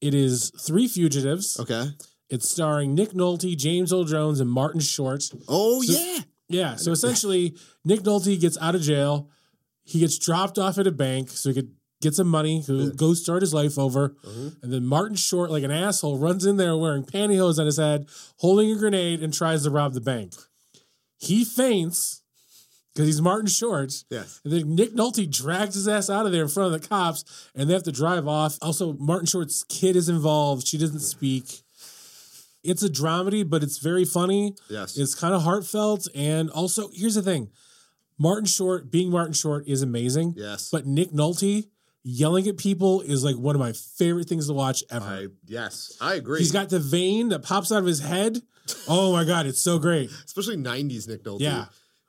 It 0.00 0.14
is 0.14 0.52
Three 0.60 0.86
Fugitives. 0.86 1.58
Okay. 1.58 1.86
It's 2.30 2.48
starring 2.48 2.94
Nick 2.94 3.14
Nolte, 3.14 3.56
James 3.56 3.92
Earl 3.92 4.04
Jones, 4.04 4.38
and 4.38 4.48
Martin 4.48 4.80
Short. 4.80 5.28
Oh 5.48 5.82
So- 5.82 5.92
yeah. 5.92 6.18
Yeah, 6.50 6.76
so 6.76 6.92
essentially, 6.98 7.54
Nick 7.84 8.00
Nolte 8.02 8.38
gets 8.40 8.56
out 8.60 8.74
of 8.76 8.80
jail. 8.82 9.28
He 9.84 9.98
gets 9.98 10.18
dropped 10.18 10.56
off 10.58 10.78
at 10.78 10.86
a 10.86 10.92
bank 10.92 11.30
so 11.30 11.48
he 11.50 11.54
could 11.54 11.72
get 12.00 12.14
some 12.14 12.28
money, 12.28 12.62
to 12.62 12.92
go 12.92 13.12
start 13.12 13.42
his 13.42 13.52
life 13.52 13.76
over. 13.76 14.14
Uh-huh. 14.24 14.50
And 14.62 14.72
then 14.72 14.86
Martin 14.86 15.16
Short, 15.16 15.50
like 15.50 15.64
an 15.64 15.72
asshole, 15.72 16.16
runs 16.18 16.46
in 16.46 16.56
there 16.58 16.76
wearing 16.76 17.02
pantyhose 17.02 17.58
on 17.58 17.66
his 17.66 17.76
head, 17.76 18.06
holding 18.36 18.70
a 18.70 18.76
grenade, 18.76 19.20
and 19.20 19.34
tries 19.34 19.64
to 19.64 19.70
rob 19.70 19.94
the 19.94 20.00
bank. 20.00 20.32
He 21.18 21.44
faints 21.44 22.22
because 22.94 23.06
he's 23.06 23.20
Martin 23.22 23.46
Short. 23.48 23.92
Yes. 24.10 24.40
And 24.44 24.52
then 24.52 24.74
Nick 24.74 24.94
Nolte 24.94 25.30
drags 25.30 25.74
his 25.74 25.86
ass 25.86 26.08
out 26.10 26.26
of 26.26 26.32
there 26.32 26.42
in 26.42 26.48
front 26.48 26.74
of 26.74 26.80
the 26.80 26.88
cops, 26.88 27.24
and 27.54 27.68
they 27.68 27.74
have 27.74 27.82
to 27.84 27.92
drive 27.92 28.26
off. 28.26 28.58
Also, 28.62 28.94
Martin 28.94 29.26
Short's 29.26 29.62
kid 29.64 29.94
is 29.96 30.08
involved. 30.08 30.66
She 30.66 30.78
doesn't 30.78 31.00
speak. 31.00 31.62
It's 32.64 32.82
a 32.82 32.88
dramedy, 32.88 33.48
but 33.48 33.62
it's 33.62 33.78
very 33.78 34.04
funny. 34.04 34.54
Yes. 34.68 34.98
It's 34.98 35.14
kind 35.14 35.32
of 35.34 35.42
heartfelt. 35.42 36.08
And 36.14 36.50
also, 36.50 36.88
here's 36.92 37.14
the 37.14 37.22
thing 37.22 37.50
Martin 38.18 38.46
Short, 38.46 38.90
being 38.90 39.10
Martin 39.10 39.32
Short, 39.32 39.66
is 39.68 39.82
amazing. 39.82 40.34
yes. 40.36 40.68
But 40.70 40.86
Nick 40.86 41.12
Nolte 41.12 41.68
yelling 42.02 42.48
at 42.48 42.56
people 42.56 43.00
is 43.02 43.22
like 43.22 43.36
one 43.36 43.54
of 43.54 43.60
my 43.60 43.72
favorite 43.72 44.28
things 44.28 44.48
to 44.48 44.52
watch 44.54 44.82
ever. 44.90 45.04
I 45.06 45.26
yes, 45.46 45.96
I 46.00 46.14
agree. 46.14 46.38
He's 46.40 46.52
got 46.52 46.68
the 46.68 46.78
vein 46.80 47.28
that 47.28 47.42
pops 47.44 47.70
out 47.70 47.78
of 47.78 47.86
his 47.86 48.00
head. 48.00 48.38
Oh 48.88 49.12
my 49.12 49.24
God, 49.24 49.46
it's 49.46 49.60
so 49.60 49.78
great. 49.78 50.10
especially 50.24 50.56
'90s 50.56 51.08
Nick 51.08 51.24
Nolte. 51.24 51.40
Yeah. 51.40 51.66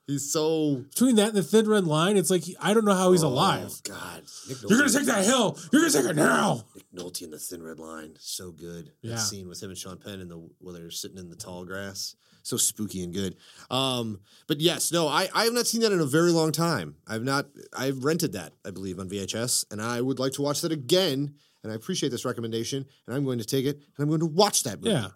he's 0.08 0.32
so 0.32 0.84
Between 0.90 1.16
that 1.18 1.30
and 1.30 1.38
the 1.38 1.44
Thin 1.44 1.68
Red 1.70 1.86
Line, 1.86 2.18
it's 2.18 2.30
like, 2.30 2.44
I 2.60 2.74
don't 2.74 2.86
know 2.86 2.94
how 2.96 3.12
he's 3.12 3.22
alive. 3.22 3.70
Oh, 3.70 3.76
God, 3.84 4.24
Nick 4.48 4.58
Nolte, 4.58 4.70
You're 4.70 4.80
going 4.80 4.92
to 4.92 4.98
take 4.98 5.08
that 5.08 5.26
hill. 5.26 5.58
You're 5.72 5.82
going 5.82 5.92
to 5.92 5.98
take 6.02 6.10
it 6.10 6.16
now. 6.16 6.64
Nick 6.76 6.86
Nolte 6.96 7.22
in 7.24 7.32
the 7.32 7.40
Thin 7.40 7.62
Red 7.64 7.80
Line, 7.80 8.16
so 8.20 8.52
good. 8.52 8.92
Yeah. 9.02 9.16
That 9.16 9.20
scene 9.22 9.48
with 9.48 9.62
him 9.62 9.70
and 9.70 9.78
Sean 9.78 9.98
Penn 9.98 10.20
in 10.20 10.30
the 10.30 10.50
where 10.60 10.74
they're 10.74 10.92
sitting 10.92 11.18
in 11.18 11.30
the 11.30 11.36
tall 11.36 11.64
grass, 11.66 12.16
so 12.44 12.58
spooky 12.58 13.04
and 13.04 13.14
good. 13.14 13.36
Um, 13.70 14.22
but 14.48 14.60
yes, 14.62 14.92
no, 14.92 15.08
I 15.08 15.30
I 15.34 15.44
have 15.46 15.54
not 15.54 15.68
seen 15.68 15.82
that 15.82 15.92
in 15.92 16.00
a 16.00 16.06
very 16.06 16.32
long 16.32 16.52
time. 16.52 16.96
I've 17.08 17.24
not. 17.24 17.46
I've 17.78 18.04
rented 18.04 18.34
that, 18.34 18.54
I 18.66 18.72
believe, 18.72 19.00
on 19.00 19.10
VHS, 19.10 19.66
and 19.72 19.82
I 19.82 20.02
would 20.02 20.18
like 20.20 20.34
to 20.34 20.42
watch 20.42 20.62
that 20.62 20.72
again. 20.72 21.36
And 21.62 21.74
I 21.74 21.76
appreciate 21.76 22.10
this 22.10 22.24
recommendation, 22.24 22.86
and 23.06 23.14
I'm 23.16 23.26
going 23.26 23.40
to 23.40 23.46
take 23.46 23.66
it 23.66 23.76
and 23.76 23.84
I'm 24.00 24.08
going 24.08 24.22
to 24.22 24.26
watch 24.26 24.64
that 24.64 24.80
movie. 24.82 24.92
Yeah. 24.92 25.10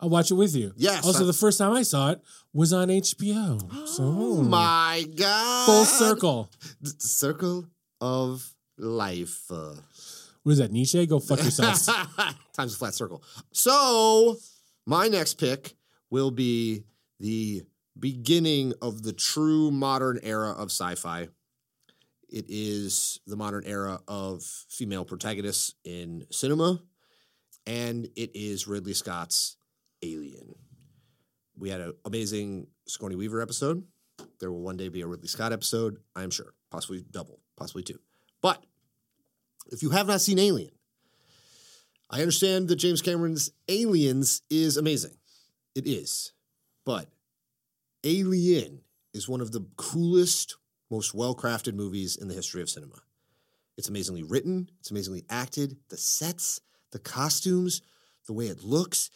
I'll 0.00 0.08
watch 0.10 0.30
it 0.30 0.34
with 0.34 0.54
you. 0.54 0.72
Yes, 0.76 1.04
Also, 1.04 1.24
I- 1.24 1.26
the 1.26 1.32
first 1.32 1.58
time 1.58 1.72
I 1.72 1.82
saw 1.82 2.10
it 2.12 2.20
was 2.52 2.72
on 2.72 2.88
HBO. 2.88 3.86
So, 3.88 4.04
Oh 4.04 4.42
my 4.42 5.04
God! 5.16 5.66
full 5.66 5.84
circle. 5.84 6.50
The 6.80 6.94
circle 6.98 7.66
of 8.00 8.54
life. 8.78 9.42
Uh, 9.50 9.74
What 10.44 10.52
is 10.52 10.58
that, 10.58 10.70
Nietzsche? 10.72 11.04
Go 11.06 11.18
fuck 11.18 11.42
yourselves. 11.42 11.86
Time's 12.54 12.74
a 12.74 12.76
flat 12.78 12.94
circle. 12.94 13.22
So, 13.52 14.36
my 14.86 15.08
next 15.08 15.34
pick 15.34 15.74
will 16.10 16.30
be 16.30 16.84
the 17.20 17.64
beginning 17.98 18.72
of 18.80 19.02
the 19.02 19.12
true 19.12 19.70
modern 19.72 20.20
era 20.22 20.52
of 20.52 20.70
sci 20.70 20.94
fi. 20.94 21.28
It 22.30 22.46
is 22.48 23.20
the 23.26 23.36
modern 23.36 23.64
era 23.66 24.00
of 24.08 24.42
female 24.68 25.04
protagonists 25.04 25.74
in 25.84 26.24
cinema, 26.30 26.80
and 27.66 28.06
it 28.16 28.30
is 28.34 28.66
Ridley 28.68 28.94
Scott's 28.94 29.56
Alien. 30.02 30.54
We 31.56 31.70
had 31.70 31.80
an 31.80 31.94
amazing 32.04 32.68
Sigourney 32.86 33.16
Weaver 33.16 33.42
episode. 33.42 33.84
There 34.40 34.50
will 34.50 34.62
one 34.62 34.76
day 34.76 34.88
be 34.88 35.00
a 35.00 35.06
Ridley 35.06 35.28
Scott 35.28 35.52
episode, 35.52 35.98
I 36.14 36.22
am 36.22 36.30
sure, 36.30 36.54
possibly 36.70 37.04
double, 37.10 37.40
possibly 37.56 37.82
two. 37.82 37.98
But 38.40 38.64
if 39.72 39.82
you 39.82 39.90
have 39.90 40.06
not 40.06 40.20
seen 40.20 40.38
Alien, 40.38 40.70
I 42.10 42.20
understand 42.20 42.68
that 42.68 42.76
James 42.76 43.02
Cameron's 43.02 43.50
Aliens 43.68 44.42
is 44.48 44.76
amazing. 44.76 45.16
It 45.74 45.86
is. 45.86 46.32
But 46.84 47.08
Alien 48.04 48.80
is 49.12 49.28
one 49.28 49.40
of 49.40 49.52
the 49.52 49.66
coolest, 49.76 50.56
most 50.90 51.14
well 51.14 51.34
crafted 51.34 51.74
movies 51.74 52.16
in 52.16 52.28
the 52.28 52.34
history 52.34 52.62
of 52.62 52.70
cinema. 52.70 53.02
It's 53.76 53.88
amazingly 53.88 54.22
written, 54.22 54.70
it's 54.80 54.90
amazingly 54.90 55.24
acted, 55.28 55.76
the 55.88 55.96
sets, 55.96 56.60
the 56.92 56.98
costumes, 56.98 57.82
the 58.26 58.32
way 58.32 58.46
it 58.46 58.64
looks. 58.64 59.10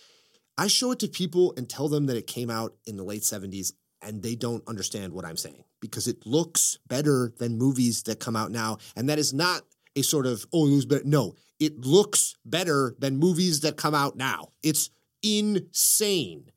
I 0.58 0.66
show 0.66 0.92
it 0.92 0.98
to 1.00 1.08
people 1.08 1.54
and 1.56 1.68
tell 1.68 1.88
them 1.88 2.06
that 2.06 2.16
it 2.16 2.26
came 2.26 2.50
out 2.50 2.74
in 2.86 2.96
the 2.96 3.04
late 3.04 3.22
70s 3.22 3.72
and 4.02 4.22
they 4.22 4.34
don't 4.34 4.66
understand 4.66 5.12
what 5.12 5.24
I'm 5.24 5.36
saying 5.36 5.64
because 5.80 6.08
it 6.08 6.26
looks 6.26 6.78
better 6.86 7.32
than 7.38 7.58
movies 7.58 8.02
that 8.04 8.20
come 8.20 8.36
out 8.36 8.50
now. 8.50 8.78
And 8.96 9.08
that 9.08 9.18
is 9.18 9.32
not 9.32 9.62
a 9.96 10.02
sort 10.02 10.26
of, 10.26 10.44
oh, 10.52 10.66
it 10.66 10.70
looks 10.70 10.84
better. 10.84 11.04
No, 11.04 11.34
it 11.58 11.78
looks 11.78 12.36
better 12.44 12.94
than 12.98 13.16
movies 13.16 13.60
that 13.60 13.76
come 13.76 13.94
out 13.94 14.16
now. 14.16 14.48
It's 14.62 14.90
insane. 15.22 16.50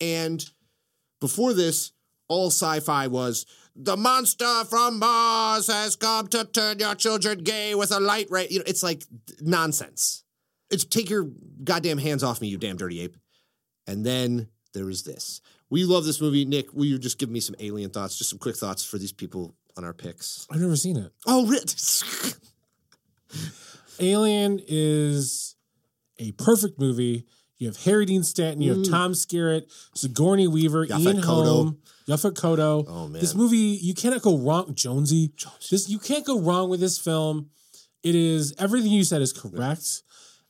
And 0.00 0.44
before 1.20 1.52
this, 1.52 1.92
all 2.28 2.48
sci 2.48 2.80
fi 2.80 3.06
was 3.06 3.46
the 3.74 3.96
monster 3.96 4.64
from 4.64 4.98
Mars 4.98 5.66
has 5.66 5.96
come 5.96 6.28
to 6.28 6.44
turn 6.44 6.78
your 6.78 6.94
children 6.94 7.38
gay 7.38 7.74
with 7.74 7.92
a 7.92 8.00
light 8.00 8.28
ray. 8.30 8.46
You 8.50 8.60
know, 8.60 8.64
it's 8.66 8.82
like 8.82 9.04
nonsense. 9.40 10.24
It's 10.70 10.84
take 10.84 11.10
your 11.10 11.28
goddamn 11.62 11.98
hands 11.98 12.24
off 12.24 12.40
me, 12.40 12.48
you 12.48 12.58
damn 12.58 12.76
dirty 12.76 13.00
ape. 13.00 13.16
And 13.86 14.04
then 14.04 14.48
there 14.74 14.90
is 14.90 15.02
this. 15.04 15.40
We 15.70 15.84
love 15.84 16.04
this 16.04 16.20
movie. 16.20 16.44
Nick, 16.44 16.72
will 16.72 16.84
you 16.84 16.98
just 16.98 17.18
give 17.18 17.30
me 17.30 17.40
some 17.40 17.54
alien 17.58 17.90
thoughts, 17.90 18.16
just 18.18 18.30
some 18.30 18.38
quick 18.38 18.56
thoughts 18.56 18.84
for 18.84 18.98
these 18.98 19.12
people 19.12 19.54
on 19.76 19.84
our 19.84 19.92
picks? 19.92 20.46
I've 20.50 20.60
never 20.60 20.76
seen 20.76 20.96
it. 20.96 21.12
Oh. 21.26 21.44
Alien 23.98 24.60
is 24.66 25.56
a 26.18 26.32
perfect 26.32 26.78
movie. 26.78 27.26
You 27.58 27.68
have 27.68 27.82
Harry 27.84 28.04
Dean 28.04 28.22
Stanton, 28.22 28.60
you 28.60 28.72
have 28.74 28.82
Mm. 28.82 28.90
Tom 28.90 29.12
Skerritt, 29.12 29.70
Sigourney 29.94 30.46
Weaver, 30.46 30.86
Yaphet 30.86 31.00
Ian 31.00 31.16
Kotto. 31.22 31.44
Holm, 31.46 31.78
Yaphet 32.06 32.34
Kotto. 32.34 32.84
Oh, 32.86 33.08
man. 33.08 33.20
This 33.20 33.34
movie, 33.34 33.56
you 33.56 33.94
cannot 33.94 34.20
go 34.20 34.36
wrong. 34.36 34.74
Jonesy, 34.74 35.32
this 35.70 35.88
you 35.88 35.98
can't 35.98 36.26
go 36.26 36.38
wrong 36.38 36.68
with 36.68 36.80
this 36.80 36.98
film. 36.98 37.48
It 38.02 38.14
is 38.14 38.54
everything 38.58 38.92
you 38.92 39.04
said 39.04 39.22
is 39.22 39.32
correct. 39.32 40.02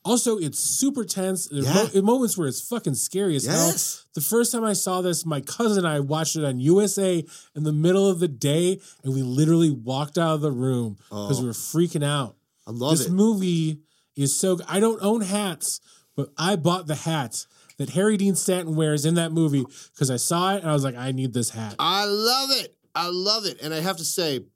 Also, 0.07 0.39
it's 0.39 0.59
super 0.61 1.05
tense. 1.05 1.47
There's 1.49 1.65
Yeah. 1.67 1.89
mo- 1.95 2.03
moments 2.03 2.39
where 2.39 2.47
it's 2.49 2.61
fucking 2.61 2.95
scary 2.95 3.35
as 3.37 3.45
hell. 3.45 3.67
Yes. 3.69 4.05
The 4.15 4.21
first 4.21 4.53
time 4.53 4.63
I 4.65 4.73
saw 4.73 5.03
this, 5.03 5.27
my 5.27 5.41
cousin 5.41 5.79
and 5.79 5.89
I 5.89 6.01
watched 6.01 6.37
it 6.37 6.45
on 6.45 6.61
USA 6.61 7.25
in 7.55 7.65
the 7.65 7.73
middle 7.73 8.09
of 8.09 8.21
the 8.21 8.29
day, 8.29 8.81
and 9.03 9.13
we 9.13 9.23
literally 9.23 9.71
walked 9.71 10.17
out 10.17 10.35
of 10.37 10.41
the 10.43 10.53
room 10.53 10.97
because 11.11 11.39
Oh. 11.39 11.41
we 11.43 11.47
were 11.47 11.51
oh. 11.51 11.55
freaking 11.55 12.05
out. 12.05 12.37
I 12.67 12.71
love 12.71 12.95
it. 12.95 12.99
this 12.99 13.07
it. 13.09 13.13
movie 13.13 13.81
is 14.15 14.35
so. 14.37 14.59
I 14.69 14.81
don't 14.81 15.03
own 15.03 15.23
hats, 15.23 15.81
but 16.15 16.33
I 16.39 16.57
bought 16.57 16.87
the 16.87 16.95
hat 16.95 17.47
that 17.79 17.91
Harry 17.91 18.17
Dean 18.17 18.35
Stanton 18.37 18.75
wears 18.77 19.05
in 19.05 19.15
that 19.17 19.33
movie 19.33 19.65
because 19.93 20.11
I 20.11 20.17
saw 20.17 20.55
it 20.55 20.63
and 20.63 20.71
I 20.71 20.73
was 20.73 20.85
like, 20.85 20.97
I 20.97 21.13
need 21.13 21.35
this 21.35 21.51
hat. 21.51 21.75
I 21.79 22.05
love 22.07 22.51
it. 22.53 22.77
I 22.95 23.09
love 23.11 23.45
it. 23.45 23.61
And 23.61 23.75
I 23.75 23.81
have 23.81 23.99
to 23.99 24.05
say, 24.05 24.47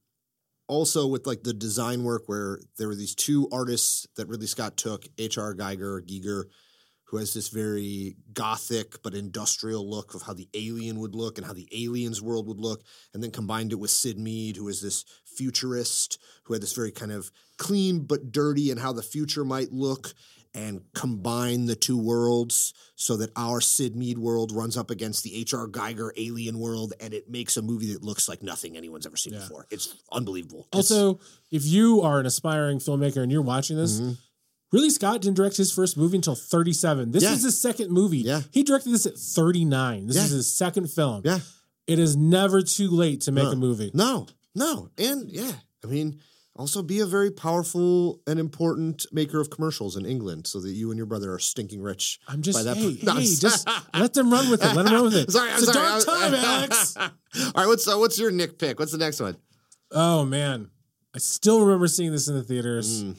also 0.71 1.07
with 1.07 1.27
like 1.27 1.43
the 1.43 1.53
design 1.53 2.05
work 2.05 2.23
where 2.27 2.61
there 2.79 2.87
were 2.87 2.95
these 2.95 3.15
two 3.15 3.49
artists 3.53 4.07
that 4.17 4.29
Ridley 4.29 4.47
Scott 4.47 4.77
took, 4.77 5.05
H.R. 5.19 5.53
Geiger, 5.55 6.01
Giger, 6.01 6.45
who 7.05 7.17
has 7.17 7.35
this 7.35 7.49
very 7.49 8.15
gothic 8.33 9.03
but 9.03 9.15
industrial 9.15 9.91
look 9.91 10.15
of 10.15 10.23
how 10.23 10.33
the 10.33 10.49
alien 10.55 11.01
would 11.01 11.17
look 11.17 11.39
and 11.39 11.47
how 11.47 11.53
the 11.53 11.69
aliens 11.73 12.23
world 12.23 12.47
would 12.47 12.61
look, 12.61 12.85
and 13.13 13.21
then 13.21 13.33
combined 13.33 13.73
it 13.73 13.81
with 13.81 13.91
Syd 13.91 14.17
Mead, 14.17 14.57
who 14.57 14.69
is 14.69 14.81
this 14.81 15.05
futurist 15.27 16.19
who 16.45 16.53
had 16.55 16.63
this 16.63 16.73
very 16.73 16.93
kind 16.93 17.11
of 17.11 17.33
clean 17.57 18.01
but 18.01 18.31
dirty 18.31 18.71
and 18.71 18.79
how 18.79 18.93
the 18.93 19.03
future 19.03 19.45
might 19.45 19.73
look. 19.73 20.15
And 20.53 20.81
combine 20.95 21.67
the 21.67 21.77
two 21.77 21.97
worlds 21.97 22.75
so 22.97 23.17
that 23.19 23.31
our 23.37 23.61
Syd 23.61 23.95
Mead 23.95 24.19
world 24.19 24.51
runs 24.51 24.77
up 24.77 24.91
against 24.91 25.23
the 25.23 25.35
H.R. 25.37 25.69
Geiger 25.69 26.13
alien 26.17 26.59
world, 26.59 26.93
and 26.99 27.15
it 27.15 27.31
makes 27.31 27.57
a 27.57 27.63
movie 27.63 27.93
that 27.93 28.03
looks 28.03 28.29
like 28.29 28.43
nothing 28.43 28.77
anyone's 28.77 29.07
ever 29.07 29.17
seen 29.17 29.35
Yeah. 29.35 29.41
before. 29.41 29.69
It's 29.71 29.95
unbelievable. 30.11 30.67
It's- 30.73 30.91
Also, 30.91 31.21
if 31.53 31.65
you 31.65 32.01
are 32.01 32.19
an 32.19 32.27
aspiring 32.27 32.81
filmmaker 32.81 33.23
and 33.23 33.31
you're 33.31 33.43
watching 33.43 33.77
this, 33.77 34.01
Mhm. 34.01 34.19
Ridley 34.73 34.91
Scott 34.91 35.23
didn't 35.23 35.37
direct 35.37 35.57
his 35.57 35.71
first 35.71 35.97
movie 35.97 36.17
until 36.17 36.35
37. 36.35 37.13
This 37.13 37.23
Yeah. 37.23 37.35
is 37.35 37.45
his 37.45 37.61
second 37.61 37.93
movie. 37.93 38.19
Yeah. 38.19 38.43
He 38.51 38.65
directed 38.65 38.91
this 38.93 39.07
at 39.07 39.17
39. 39.17 40.09
This 40.09 40.17
Yeah. 40.17 40.25
is 40.25 40.31
his 40.31 40.53
second 40.53 40.89
film. 40.91 41.23
Yeah. 41.25 41.41
It 41.87 41.99
is 42.01 42.17
never 42.17 42.61
too 42.63 42.91
late 42.91 43.21
to 43.23 43.33
make 43.33 43.45
No. 43.45 43.51
a 43.53 43.57
movie. 43.57 43.91
No, 43.95 44.27
no. 44.55 44.91
And 44.99 45.31
yeah, 45.31 45.53
I 45.85 45.87
mean, 45.87 46.21
also 46.57 46.83
be 46.83 47.01
a 47.01 47.07
very 47.07 47.31
powerful 47.31 48.21
and 48.27 48.39
important 48.39 49.07
maker 49.13 49.41
of 49.41 49.51
commercials 49.51 49.97
in 49.97 50.05
England 50.05 50.47
so 50.47 50.61
that 50.61 50.73
you 50.73 50.91
and 50.91 50.97
your 50.99 51.07
brother 51.07 51.33
are 51.33 51.39
stinking 51.39 51.81
rich. 51.81 52.19
I'm 52.29 52.43
just, 52.43 52.59
by 52.59 52.63
that 52.65 52.77
hey. 52.77 52.99
No, 53.03 53.15
hey, 53.15 53.21
just 53.23 53.69
let 53.95 54.13
them 54.15 54.31
run 54.31 54.51
with 54.51 54.63
it. 54.63 54.75
Let 54.75 54.85
them 54.87 54.95
run 54.95 55.05
with 55.05 55.15
it. 55.17 55.31
Sorry, 55.33 55.51
I'm 55.51 55.57
it's 55.63 55.73
sorry. 55.73 55.87
a 55.87 55.91
dark 55.91 56.05
time, 56.07 56.35
Alex. 56.45 56.97
All 56.97 57.09
right, 57.57 57.67
what's 57.67 57.87
uh, 57.89 57.97
what's 57.97 58.19
your 58.19 58.31
Nick 58.31 58.59
pick? 58.59 58.79
What's 58.79 58.93
the 58.93 58.99
next 58.99 59.21
one? 59.21 59.37
Oh, 59.93 60.25
man. 60.25 60.71
I 61.15 61.19
still 61.19 61.61
remember 61.65 61.89
seeing 61.89 62.13
this 62.13 62.29
in 62.29 62.35
the 62.35 62.43
theaters. 62.45 63.03
Mm. 63.05 63.17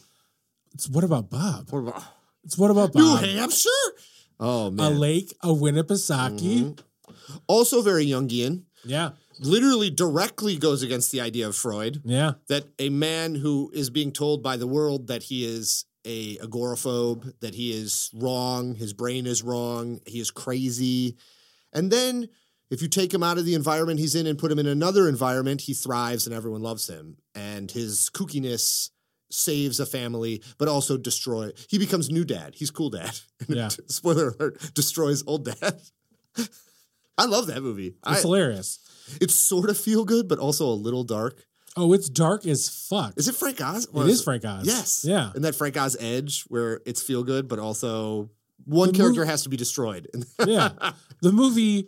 It's 0.74 0.88
What 0.90 1.04
About 1.04 1.30
Bob? 1.30 1.70
What 1.72 1.80
about 1.80 2.04
It's 2.46 2.58
What 2.58 2.72
About 2.72 2.96
New 2.96 3.02
Bob? 3.04 3.24
Hampshire? 3.24 3.70
Oh 4.40 4.72
man, 4.72 4.94
A 4.94 4.96
lake, 4.96 5.34
a 5.44 5.50
Winnipesaukee. 5.50 6.64
Mhm. 6.76 6.80
Also 7.48 7.82
very 7.82 8.06
Jungian. 8.08 8.64
Yeah. 8.86 9.12
Literally 9.42 9.90
directly 9.90 10.56
goes 10.58 10.84
against 10.84 11.12
the 11.12 11.20
idea 11.20 11.48
of 11.48 11.56
Freud. 11.56 12.02
Yeah. 12.06 12.34
that 12.48 12.66
a 12.80 12.90
man 12.90 13.36
who 13.36 13.72
is 13.74 13.90
being 13.90 14.12
told 14.12 14.44
by 14.44 14.56
the 14.56 14.68
world 14.68 15.08
that 15.08 15.24
he 15.24 15.44
is 15.46 15.86
a 16.06 16.38
agoraphobe, 16.38 17.34
that 17.42 17.56
he 17.56 17.72
is 17.74 18.10
wrong, 18.14 18.76
his 18.76 18.94
brain 18.94 19.26
is 19.26 19.44
wrong, 19.44 20.00
he 20.06 20.20
is 20.20 20.32
crazy. 20.32 21.16
And 21.74 21.92
then 21.92 22.28
if 22.70 22.82
you 22.82 22.88
take 22.88 23.14
him 23.14 23.24
out 23.24 23.38
of 23.38 23.46
the 23.46 23.54
environment 23.54 24.00
he's 24.00 24.16
in 24.16 24.28
and 24.28 24.40
put 24.40 24.52
him 24.52 24.60
in 24.60 24.68
another 24.68 25.08
environment, 25.08 25.62
he 25.62 25.74
thrives 25.74 26.26
and 26.26 26.36
everyone 26.36 26.62
loves 26.62 26.88
him. 26.88 27.18
And 27.36 27.70
his 27.70 28.10
kookiness 28.14 28.90
saves 29.30 29.80
a 29.80 29.86
family, 29.86 30.42
but 30.58 30.68
also 30.68 30.98
destroy. 30.98 31.52
He 31.70 31.78
becomes 31.78 32.10
new 32.10 32.26
dad. 32.26 32.56
He's 32.56 32.72
cool 32.72 32.90
dad. 32.90 33.20
Yeah. 33.48 33.70
Spoiler 33.70 34.30
alert, 34.30 34.74
destroys 34.76 35.24
old 35.26 35.46
dad. 35.46 35.82
I 37.18 37.26
love 37.26 37.48
that 37.48 37.62
movie. 37.62 37.96
It's 38.08 38.20
I, 38.20 38.22
hilarious. 38.22 38.80
It's 39.20 39.36
sort 39.36 39.70
of 39.70 39.78
feel 39.78 40.06
good, 40.06 40.28
but 40.28 40.40
also 40.40 40.66
a 40.66 40.74
little 40.76 41.04
dark. 41.04 41.44
Oh, 41.78 41.94
it's 41.94 42.10
dark 42.10 42.46
as 42.46 42.68
fuck. 42.68 43.14
Is 43.18 43.28
it 43.28 43.36
Frank 43.36 43.62
Oz? 43.62 43.88
it 43.94 44.08
is 44.08 44.24
Frank 44.24 44.44
Oz. 44.44 44.66
Yes. 44.66 45.06
Yeah. 45.08 45.32
And 45.34 45.44
that 45.46 45.56
Frank 45.56 45.78
Oz 45.78 45.96
edge 46.00 46.44
where 46.44 46.82
it's 46.86 47.02
feel 47.02 47.24
good, 47.24 47.48
but 47.48 47.60
also 47.60 48.30
one 48.66 48.92
The 48.92 48.98
character 48.98 49.26
has 49.26 49.44
to 49.44 49.50
be 49.50 49.58
destroyed. 49.58 50.08
Yeah. 50.46 50.72
The 51.22 51.32
movie 51.32 51.88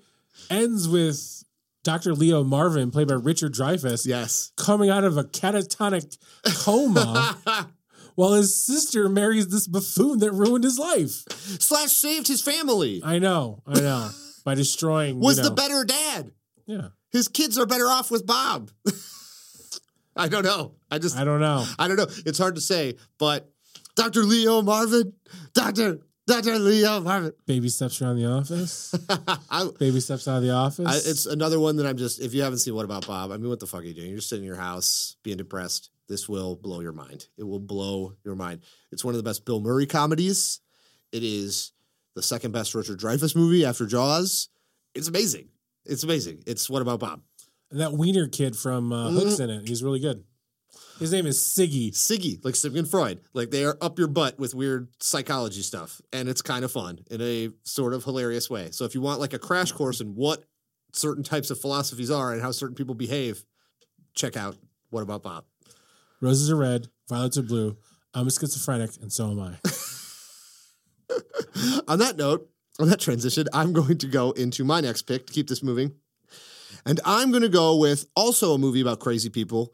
ends 0.49 0.87
with 0.87 1.43
Dr. 1.83 2.13
Leo 2.13 2.43
Marvin, 2.43 2.91
played 2.91 3.07
by 3.07 3.15
Richard 3.15 3.53
Dreyfuss, 3.53 4.05
yes. 4.05 4.51
coming 4.55 4.89
out 4.89 5.03
of 5.03 5.17
a 5.17 5.23
catatonic 5.23 6.17
coma 6.63 7.37
while 8.15 8.33
his 8.33 8.63
sister 8.63 9.09
marries 9.09 9.49
this 9.49 9.67
buffoon 9.67 10.19
that 10.19 10.31
ruined 10.31 10.63
his 10.63 10.79
life. 10.79 11.25
Slash 11.59 11.91
saved 11.91 12.27
his 12.27 12.41
family. 12.41 13.01
I 13.03 13.19
know. 13.19 13.63
I 13.67 13.79
know. 13.79 14.09
By 14.45 14.55
destroying. 14.55 15.19
Was 15.19 15.37
you 15.37 15.43
know, 15.43 15.49
the 15.49 15.55
better 15.55 15.83
dad. 15.83 16.31
Yeah. 16.65 16.87
His 17.13 17.27
kids 17.27 17.57
are 17.57 17.65
better 17.65 17.85
off 17.85 18.11
with 18.11 18.25
Bob. 18.25 18.71
I 20.15 20.27
don't 20.27 20.43
know. 20.43 20.73
I 20.91 20.99
just 20.99 21.17
I 21.17 21.23
don't 21.23 21.39
know. 21.39 21.65
I 21.79 21.87
don't 21.87 21.97
know. 21.97 22.07
It's 22.25 22.37
hard 22.37 22.55
to 22.55 22.61
say, 22.61 22.97
but 23.17 23.49
Dr. 23.95 24.23
Leo 24.23 24.61
Marvin, 24.61 25.13
Dr. 25.53 25.99
Dr. 26.25 26.57
Leo 26.57 27.01
Marvin. 27.01 27.33
Baby 27.45 27.69
steps 27.69 28.01
around 28.01 28.17
the 28.17 28.25
office. 28.25 28.95
I, 29.49 29.69
Baby 29.79 29.99
steps 29.99 30.27
out 30.27 30.37
of 30.37 30.43
the 30.43 30.51
office. 30.51 30.87
I, 30.87 31.09
it's 31.09 31.25
another 31.25 31.59
one 31.59 31.77
that 31.77 31.85
I'm 31.85 31.97
just. 31.97 32.19
If 32.21 32.33
you 32.33 32.41
haven't 32.41 32.59
seen 32.59 32.75
What 32.75 32.85
About 32.85 33.07
Bob, 33.07 33.31
I 33.31 33.37
mean, 33.37 33.49
what 33.49 33.59
the 33.59 33.67
fuck 33.67 33.81
are 33.81 33.85
you 33.85 33.93
doing? 33.93 34.07
You're 34.07 34.17
just 34.17 34.29
sitting 34.29 34.43
in 34.43 34.47
your 34.47 34.57
house 34.57 35.15
being 35.23 35.37
depressed. 35.37 35.89
This 36.07 36.27
will 36.27 36.55
blow 36.55 36.81
your 36.81 36.91
mind. 36.91 37.27
It 37.37 37.43
will 37.43 37.59
blow 37.59 38.13
your 38.23 38.35
mind. 38.35 38.61
It's 38.91 39.03
one 39.03 39.13
of 39.13 39.17
the 39.17 39.27
best 39.27 39.45
Bill 39.45 39.59
Murray 39.59 39.85
comedies. 39.85 40.59
It 41.11 41.23
is 41.23 41.71
the 42.15 42.21
second 42.23 42.51
best 42.51 42.75
Richard 42.75 42.99
Dreyfuss 42.99 43.35
movie 43.35 43.65
after 43.65 43.85
Jaws. 43.85 44.49
It's 44.93 45.07
amazing. 45.07 45.49
It's 45.85 46.03
amazing. 46.03 46.43
It's 46.47 46.69
What 46.69 46.81
About 46.81 46.99
Bob? 46.99 47.21
and 47.71 47.81
that 47.81 47.93
wiener 47.93 48.27
kid 48.27 48.55
from 48.55 48.91
uh, 48.93 49.07
Mm-hmm. 49.09 49.17
Hook's 49.17 49.39
in 49.39 49.49
it. 49.49 49.67
He's 49.67 49.83
really 49.83 49.99
good. 49.99 50.23
His 50.99 51.11
name 51.11 51.25
is 51.25 51.39
Siggy. 51.39 51.91
Siggy, 51.91 52.43
like 52.45 52.55
Sigmund 52.55 52.87
Freud. 52.87 53.19
Like 53.33 53.49
they 53.49 53.65
are 53.65 53.75
up 53.81 53.97
your 53.97 54.07
butt 54.07 54.37
with 54.39 54.53
weird 54.53 54.89
psychology 54.99 55.61
stuff. 55.63 55.99
And 56.11 56.29
it's 56.29 56.43
kind 56.43 56.63
of 56.63 56.71
fun 56.71 56.99
in 57.09 57.19
a 57.19 57.49
sort 57.63 57.93
of 57.95 58.03
hilarious 58.03 58.47
way. 58.49 58.69
So 58.71 58.85
if 58.85 58.93
you 58.93 59.01
want 59.01 59.19
like 59.19 59.33
a 59.33 59.39
crash 59.39 59.71
course 59.71 60.01
in 60.01 60.09
what 60.15 60.43
certain 60.93 61.23
types 61.23 61.49
of 61.49 61.59
philosophies 61.59 62.11
are 62.11 62.31
and 62.31 62.41
how 62.43 62.51
certain 62.51 62.75
people 62.75 62.93
behave, 62.93 63.43
check 64.13 64.37
out 64.37 64.55
What 64.91 65.01
About 65.01 65.23
Bob? 65.23 65.45
Roses 66.21 66.51
are 66.51 66.55
red, 66.55 66.87
violets 67.09 67.37
are 67.39 67.43
blue. 67.43 67.75
I'm 68.13 68.27
a 68.27 68.31
schizophrenic, 68.31 68.91
and 69.01 69.11
so 69.11 69.31
am 69.31 69.39
I. 69.39 69.57
on 71.87 71.97
that 71.99 72.17
note, 72.17 72.47
on 72.79 72.89
that 72.89 72.99
transition, 72.99 73.47
I'm 73.53 73.73
going 73.73 73.97
to 73.99 74.07
go 74.07 74.31
into 74.31 74.63
my 74.63 74.81
next 74.81 75.03
pick 75.03 75.27
to 75.27 75.33
keep 75.33 75.47
this 75.47 75.63
moving. 75.63 75.93
And 76.85 76.99
I'm 77.05 77.31
going 77.31 77.43
to 77.43 77.49
go 77.49 77.77
with 77.77 78.07
also 78.15 78.53
a 78.53 78.57
movie 78.57 78.81
about 78.81 78.99
crazy 78.99 79.29
people. 79.29 79.73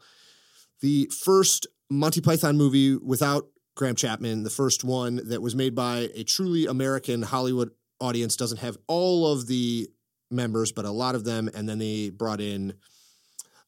The 0.80 1.10
first 1.24 1.66
Monty 1.90 2.20
Python 2.20 2.56
movie 2.56 2.96
without 2.96 3.46
Graham 3.74 3.96
Chapman, 3.96 4.42
the 4.42 4.50
first 4.50 4.84
one 4.84 5.20
that 5.28 5.42
was 5.42 5.56
made 5.56 5.74
by 5.74 6.10
a 6.14 6.24
truly 6.24 6.66
American 6.66 7.22
Hollywood 7.22 7.70
audience, 8.00 8.36
doesn't 8.36 8.58
have 8.58 8.76
all 8.86 9.32
of 9.32 9.46
the 9.46 9.88
members, 10.30 10.72
but 10.72 10.84
a 10.84 10.90
lot 10.90 11.14
of 11.14 11.24
them. 11.24 11.50
And 11.54 11.68
then 11.68 11.78
they 11.78 12.10
brought 12.10 12.40
in 12.40 12.74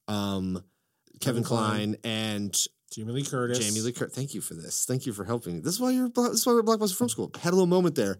um, 0.08 0.62
Kevin 1.20 1.42
Kevin 1.42 1.44
Kline. 1.44 1.74
Kline 1.74 1.96
and 2.04 2.66
Jamie 2.92 3.12
Lee 3.12 3.24
Curtis. 3.24 3.58
Jamie 3.58 3.80
Lee 3.80 3.92
Curtis. 3.92 4.14
Thank 4.14 4.34
you 4.34 4.40
for 4.40 4.54
this. 4.54 4.84
Thank 4.84 5.06
you 5.06 5.12
for 5.12 5.24
helping 5.24 5.54
me. 5.54 5.60
This 5.60 5.74
is 5.74 5.80
why 5.80 5.90
you're. 5.92 6.10
This 6.10 6.32
is 6.32 6.46
why 6.46 6.52
we're 6.52 6.62
Blockbuster 6.62 6.96
Film 6.96 7.08
School. 7.08 7.30
Had 7.40 7.50
a 7.50 7.56
little 7.56 7.66
moment 7.66 7.94
there. 7.94 8.18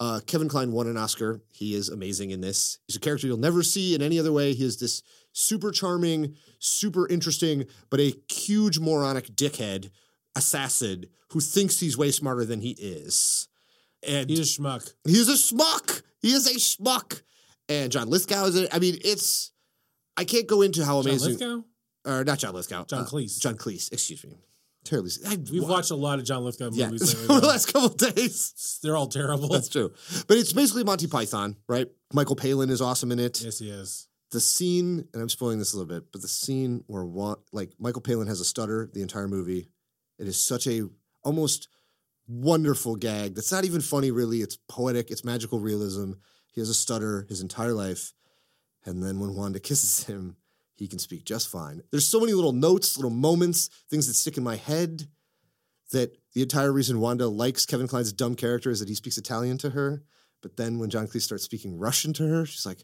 Uh, 0.00 0.20
Kevin 0.26 0.48
Kline 0.48 0.72
won 0.72 0.86
an 0.88 0.96
Oscar. 0.96 1.40
He 1.52 1.74
is 1.74 1.88
amazing 1.88 2.30
in 2.30 2.40
this. 2.40 2.78
He's 2.86 2.96
a 2.96 3.00
character 3.00 3.26
you'll 3.26 3.36
never 3.36 3.62
see 3.62 3.94
in 3.94 4.02
any 4.02 4.18
other 4.18 4.32
way. 4.32 4.52
He 4.52 4.64
is 4.64 4.78
this 4.78 5.02
super 5.32 5.70
charming, 5.70 6.34
super 6.58 7.08
interesting, 7.08 7.66
but 7.90 8.00
a 8.00 8.12
huge 8.30 8.78
moronic 8.80 9.26
dickhead 9.28 9.90
assassin 10.36 11.06
who 11.30 11.40
thinks 11.40 11.80
he's 11.80 11.96
way 11.96 12.10
smarter 12.10 12.44
than 12.44 12.60
he 12.60 12.70
is. 12.72 13.48
And 14.06 14.28
He's 14.28 14.40
a 14.40 14.60
schmuck. 14.60 14.92
he 15.04 15.12
is 15.16 15.28
a 15.28 15.32
schmuck. 15.32 16.02
He 16.20 16.32
is 16.32 16.46
a 16.46 16.54
schmuck. 16.54 17.22
And 17.68 17.90
John 17.90 18.08
Lithgow 18.08 18.46
is 18.46 18.56
it. 18.56 18.68
I 18.74 18.78
mean, 18.78 18.98
it's. 19.04 19.52
I 20.16 20.24
can't 20.24 20.46
go 20.46 20.62
into 20.62 20.84
how 20.84 20.98
amazing. 20.98 21.38
John. 21.38 21.64
Lithgow? 22.04 22.10
Or 22.18 22.24
not 22.24 22.38
John 22.38 22.54
Lithgow. 22.54 22.84
John 22.84 23.00
uh, 23.00 23.06
Cleese. 23.06 23.40
John 23.40 23.56
Cleese. 23.56 23.90
Excuse 23.92 24.24
me. 24.24 24.36
Terribly. 24.84 25.12
I, 25.26 25.36
We've 25.50 25.62
wa- 25.62 25.68
watched 25.70 25.90
a 25.90 25.96
lot 25.96 26.18
of 26.18 26.24
John 26.26 26.44
Lithgow 26.44 26.70
Yeah, 26.72 26.86
movies 26.86 27.14
over 27.14 27.22
lately. 27.22 27.40
the 27.40 27.46
last 27.46 27.72
couple 27.72 27.88
of 27.88 27.96
days. 28.14 28.78
They're 28.82 28.96
all 28.96 29.06
terrible. 29.06 29.48
That's 29.48 29.68
true. 29.68 29.92
But 30.28 30.36
it's 30.36 30.52
basically 30.52 30.84
Monty 30.84 31.06
Python, 31.06 31.56
right? 31.68 31.88
Michael 32.12 32.36
Palin 32.36 32.68
is 32.70 32.80
awesome 32.82 33.10
in 33.10 33.18
it. 33.18 33.40
yes, 33.42 33.58
he 33.58 33.70
is. 33.70 34.08
The 34.30 34.40
scene, 34.40 35.06
and 35.12 35.22
I'm 35.22 35.28
spoiling 35.28 35.58
this 35.58 35.72
a 35.74 35.78
little 35.78 35.92
bit, 35.94 36.10
but 36.12 36.20
the 36.20 36.28
scene 36.28 36.84
where 36.86 37.04
one, 37.04 37.36
like 37.52 37.72
Michael 37.78 38.02
Palin 38.02 38.26
has 38.26 38.40
a 38.40 38.44
stutter 38.44 38.90
the 38.92 39.00
entire 39.02 39.28
movie. 39.28 39.68
It 40.18 40.26
is 40.28 40.40
such 40.40 40.66
a 40.66 40.82
almost 41.22 41.68
wonderful 42.26 42.96
gag. 42.96 43.34
That's 43.34 43.52
not 43.52 43.64
even 43.64 43.80
funny, 43.80 44.10
really. 44.10 44.38
It's 44.42 44.56
poetic. 44.68 45.10
It's 45.10 45.24
magical 45.24 45.60
realism. 45.60 46.12
He 46.52 46.60
has 46.60 46.68
a 46.68 46.74
stutter 46.74 47.26
his 47.28 47.40
entire 47.40 47.72
life, 47.72 48.12
and 48.84 49.02
then 49.02 49.18
when 49.20 49.34
Wanda 49.34 49.60
kisses 49.60 50.04
him, 50.04 50.36
he 50.76 50.88
can 50.88 50.98
speak 50.98 51.24
just 51.24 51.48
fine. 51.48 51.82
There's 51.90 52.06
so 52.06 52.20
many 52.20 52.32
little 52.34 52.52
notes, 52.52 52.96
little 52.96 53.10
moments, 53.10 53.70
things 53.90 54.06
that 54.06 54.14
stick 54.14 54.36
in 54.36 54.44
my 54.44 54.56
head. 54.56 55.08
That 55.92 56.16
the 56.34 56.42
entire 56.42 56.72
reason 56.72 56.98
Wanda 56.98 57.28
likes 57.28 57.66
Kevin 57.66 57.86
Kline's 57.86 58.12
dumb 58.12 58.34
character 58.34 58.70
is 58.70 58.80
that 58.80 58.88
he 58.88 58.94
speaks 58.94 59.18
Italian 59.18 59.58
to 59.58 59.70
her. 59.70 60.02
But 60.42 60.56
then 60.56 60.78
when 60.78 60.90
John 60.90 61.06
Cleese 61.06 61.22
starts 61.22 61.44
speaking 61.44 61.78
Russian 61.78 62.12
to 62.14 62.26
her, 62.26 62.46
she's 62.46 62.66
like, 62.66 62.82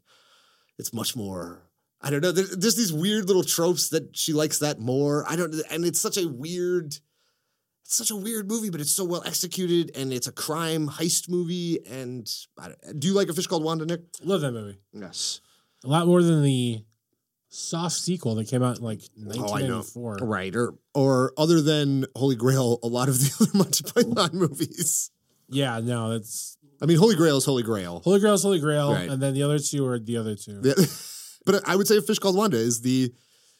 it's 0.78 0.92
much 0.92 1.16
more. 1.16 1.62
I 2.00 2.10
don't 2.10 2.20
know. 2.22 2.30
There- 2.30 2.44
There's 2.56 2.76
these 2.76 2.92
weird 2.92 3.26
little 3.26 3.42
tropes 3.42 3.88
that 3.88 4.16
she 4.16 4.32
likes 4.32 4.58
that 4.60 4.78
more. 4.78 5.24
I 5.28 5.34
don't, 5.36 5.54
and 5.70 5.84
it's 5.84 6.00
such 6.00 6.18
a 6.18 6.28
weird, 6.28 6.86
it's 7.84 7.96
such 7.96 8.10
a 8.10 8.16
weird 8.16 8.48
movie, 8.48 8.70
but 8.70 8.80
it's 8.80 8.92
so 8.92 9.04
well 9.04 9.22
executed, 9.26 9.90
and 9.96 10.12
it's 10.12 10.26
a 10.28 10.32
crime 10.32 10.86
heist 10.88 11.28
movie. 11.28 11.84
And 11.86 12.30
I 12.58 12.68
don't- 12.68 13.00
do 13.00 13.08
you 13.08 13.14
like 13.14 13.28
a 13.28 13.34
fish 13.34 13.46
called 13.46 13.64
Wanda, 13.64 13.86
Nick? 13.86 14.02
Love 14.22 14.42
that 14.42 14.52
movie. 14.52 14.78
Yes. 14.92 15.40
A 15.84 15.88
lot 15.88 16.06
more 16.06 16.22
than 16.22 16.42
the 16.42 16.84
soft 17.50 17.96
sequel 17.96 18.36
that 18.36 18.48
came 18.48 18.62
out 18.62 18.78
in 18.78 18.84
like 18.84 19.00
Oh, 19.18 19.26
1994. 19.26 20.18
Right. 20.22 20.54
Or 20.56 20.74
or 20.94 21.32
other 21.36 21.60
than 21.60 22.06
Holy 22.16 22.36
Grail, 22.36 22.78
a 22.82 22.86
lot 22.86 23.08
of 23.08 23.18
the 23.18 23.30
other 23.40 23.58
Monty 23.58 23.84
Python 23.84 24.30
movies. 24.38 25.10
Yeah, 25.48 25.80
no, 25.80 26.10
that's 26.10 26.56
I 26.80 26.86
mean, 26.86 26.96
Holy 26.96 27.16
Grail 27.16 27.36
is 27.36 27.44
Holy 27.44 27.62
Grail. 27.62 28.00
Holy 28.04 28.20
Grail's 28.20 28.42
Holy 28.42 28.60
Grail, 28.60 28.92
Right. 28.94 29.08
and 29.10 29.20
then 29.22 29.34
the 29.34 29.42
other 29.42 29.58
two 29.58 29.84
are 29.86 29.98
the 29.98 30.16
other 30.16 30.34
two. 30.36 30.60
Yeah. 30.64 30.74
but 31.46 31.68
I 31.68 31.76
would 31.76 31.86
say 31.88 32.00
Fish 32.00 32.18
Called 32.18 32.36
Wanda 32.36 32.56
is 32.56 32.80
the 32.80 33.12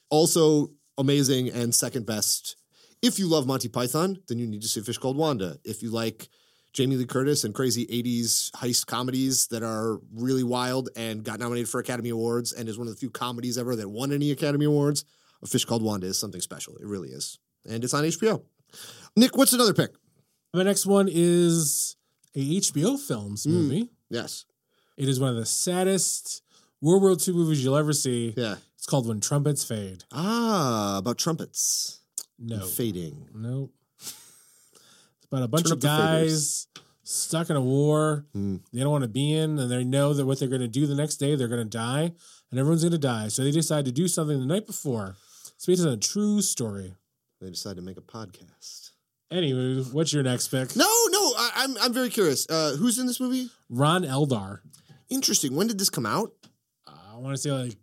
also 0.09 0.70
amazing 0.98 1.50
and 1.50 1.74
second 1.74 2.07
best. 2.07 2.57
If 3.03 3.18
you 3.18 3.26
love 3.29 3.46
Monty 3.46 3.68
Python, 3.68 4.18
then 4.29 4.38
you 4.38 4.46
need 4.46 4.62
to 4.62 4.68
see 4.68 4.81
Fish 4.83 4.98
Called 4.98 5.16
Wanda. 5.16 5.59
If 5.64 5.83
you 5.83 5.90
like 5.90 6.29
Jamie 6.72 6.96
Lee 6.96 7.04
Curtis 7.06 7.44
and 7.44 7.54
crazy 7.54 7.87
80s 7.87 8.50
heist 8.52 8.87
comedies 8.87 9.48
that 9.48 9.62
are 9.62 9.98
really 10.14 10.44
wild 10.44 10.88
and 10.96 11.24
got 11.24 11.40
nominated 11.40 11.68
for 11.68 11.80
Academy 11.80 12.11
Awards 12.11 12.52
and 12.52 12.68
is 12.68 12.78
one 12.78 12.87
of 12.87 12.94
the 12.94 12.98
few 13.00 13.11
comedies 13.11 13.59
ever 13.59 13.74
that 13.76 13.88
won 13.88 14.12
any 14.12 14.30
Academy 14.30 14.66
Awards, 14.66 15.04
A 15.42 15.46
Fish 15.46 15.64
Called 15.64 15.83
Wanda 15.83 16.06
is 16.06 16.18
something 16.18 16.40
special. 16.40 16.76
It 16.76 16.87
really 16.87 17.09
is. 17.09 17.38
And 17.68 17.83
it's 17.83 17.92
on 17.94 18.04
HBO. 18.04 18.42
Nick, 19.16 19.37
what's 19.37 19.52
another 19.52 19.74
pick? 19.74 19.90
My 20.54 20.62
next 20.62 20.87
one 20.87 21.09
is 21.11 21.96
a 22.37 22.40
HBO 22.61 22.96
Films 22.98 23.44
Hmm. 23.44 23.50
movie. 23.52 23.90
Yes. 24.09 24.44
It 24.96 25.09
is 25.09 25.18
one 25.18 25.30
of 25.30 25.37
the 25.37 25.46
saddest 25.46 26.42
World 26.80 27.02
War 27.02 27.12
II 27.16 27.35
movies 27.35 27.64
you'll 27.64 27.76
ever 27.76 27.92
see. 27.92 28.33
Yeah. 28.37 28.56
It's 28.76 28.87
called 28.87 29.06
When 29.09 29.20
Trumpets 29.20 29.64
Fade. 29.64 30.04
Ah, 30.12 30.98
about 30.98 31.18
trumpets. 31.18 32.00
No, 32.38 32.64
Fading. 32.66 33.28
no. 33.35 33.70
About 35.31 35.45
a 35.45 35.49
bunch 35.49 35.64
Turn 35.64 35.73
of 35.73 35.79
up 35.79 35.81
the 35.83 35.88
faders. 35.88 36.21
guys 36.29 36.66
stuck 37.03 37.51
in 37.51 37.57
a 37.57 37.61
war 37.61 38.27
Hmm. 38.33 38.57
they 38.73 38.81
don't 38.81 38.90
want 38.90 39.03
to 39.05 39.09
be 39.09 39.33
in, 39.33 39.59
and 39.59 39.71
they 39.71 39.85
know 39.85 40.12
that 40.14 40.27
what 40.27 40.38
they're 40.38 40.49
going 40.49 40.61
to 40.61 40.69
do 40.69 40.87
the 40.87 40.95
next 40.95 41.16
day, 41.16 41.35
they're 41.37 41.49
going 41.49 41.62
to 41.62 41.79
die, 41.79 42.12
and 42.51 42.59
everyone's 42.61 42.83
going 42.83 42.93
to 42.93 42.99
die. 42.99 43.29
So 43.29 43.43
they 43.45 43.51
decide 43.51 43.85
to 43.87 43.93
do 43.93 44.09
something 44.09 44.38
the 44.38 44.47
night 44.47 44.66
before. 44.66 45.16
It's 45.57 45.66
based 45.66 45.83
on 45.83 45.88
a 45.93 45.97
true 45.97 46.40
story. 46.43 46.95
They 47.40 47.49
decide 47.51 47.77
to 47.77 47.83
make 47.83 47.97
a 47.97 48.01
podcast. 48.03 48.90
Anyway, 49.31 49.83
what's 49.93 50.12
your 50.12 50.23
next 50.25 50.49
pick? 50.49 50.75
No, 50.77 50.85
no, 51.11 51.21
I, 51.37 51.51
I'm 51.57 51.77
I'm 51.79 51.93
very 51.93 52.11
curious. 52.11 52.49
Uh, 52.51 52.75
who's 52.77 52.99
in 52.99 53.07
this 53.07 53.21
movie? 53.21 53.49
Ron 53.69 54.03
Eldard. 54.03 54.59
Interesting. 55.09 55.55
When 55.55 55.66
did 55.69 55.79
this 55.79 55.90
come 55.90 56.07
out? 56.07 56.33
I 56.87 57.16
want 57.16 57.35
to 57.37 57.40
say 57.40 57.53
like 57.53 57.77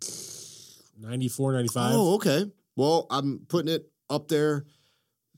94, 1.00 1.52
95. 1.54 1.92
Oh, 1.94 2.14
okay. 2.16 2.50
Well, 2.76 3.06
I'm 3.10 3.40
putting 3.48 3.72
it 3.72 3.90
up 4.10 4.28
there 4.28 4.64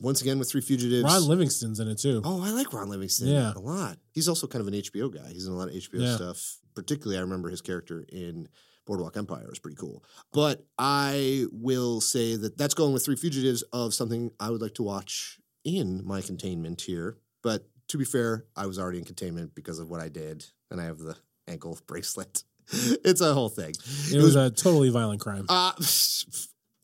once 0.00 0.20
again 0.22 0.38
with 0.38 0.50
Three 0.50 0.60
Fugitives. 0.60 1.04
Ron 1.04 1.26
Livingston's 1.28 1.78
in 1.80 1.88
it 1.88 1.98
too. 1.98 2.22
oh, 2.24 2.42
I 2.44 2.50
like 2.50 2.72
Ron 2.72 2.88
Livingston. 2.88 3.28
Yeah. 3.28 3.52
a 3.54 3.58
lot. 3.58 3.98
He's 4.12 4.28
also 4.28 4.46
kind 4.46 4.60
of 4.60 4.68
an 4.68 4.74
HBO 4.74 5.12
guy. 5.14 5.28
He's 5.32 5.46
in 5.46 5.52
a 5.52 5.56
lot 5.56 5.68
of 5.68 5.74
HBO 5.74 6.00
Yeah. 6.02 6.16
stuff. 6.16 6.58
Particularly, 6.74 7.18
I 7.18 7.20
remember 7.22 7.48
his 7.50 7.60
character 7.60 8.04
in 8.10 8.48
Boardwalk 8.86 9.16
Empire 9.16 9.46
was 9.48 9.58
pretty 9.58 9.76
cool. 9.76 10.02
But 10.32 10.64
I 10.78 11.46
will 11.52 12.00
say 12.00 12.36
that 12.36 12.56
that's 12.56 12.74
going 12.74 12.92
with 12.92 13.04
Three 13.04 13.16
Fugitives 13.16 13.62
of 13.72 13.92
something 13.94 14.30
I 14.40 14.50
would 14.50 14.62
like 14.62 14.74
to 14.74 14.82
watch 14.82 15.38
in 15.64 16.02
my 16.06 16.20
containment 16.22 16.80
here. 16.82 17.18
But 17.42 17.68
to 17.88 17.98
be 17.98 18.04
fair, 18.04 18.46
I 18.56 18.66
was 18.66 18.78
already 18.78 18.98
in 18.98 19.04
containment 19.04 19.54
because 19.54 19.78
of 19.78 19.90
what 19.90 20.00
I 20.00 20.08
did, 20.08 20.46
and 20.70 20.80
I 20.80 20.84
have 20.84 20.98
the 20.98 21.16
ankle 21.48 21.78
bracelet. 21.86 22.44
it's 22.72 23.20
a 23.20 23.34
whole 23.34 23.48
thing. 23.48 23.74
it 24.12 24.22
was 24.22 24.36
a 24.36 24.48
totally 24.50 24.90
violent 24.90 25.20
crime. 25.20 25.44
Uh, 25.48 25.72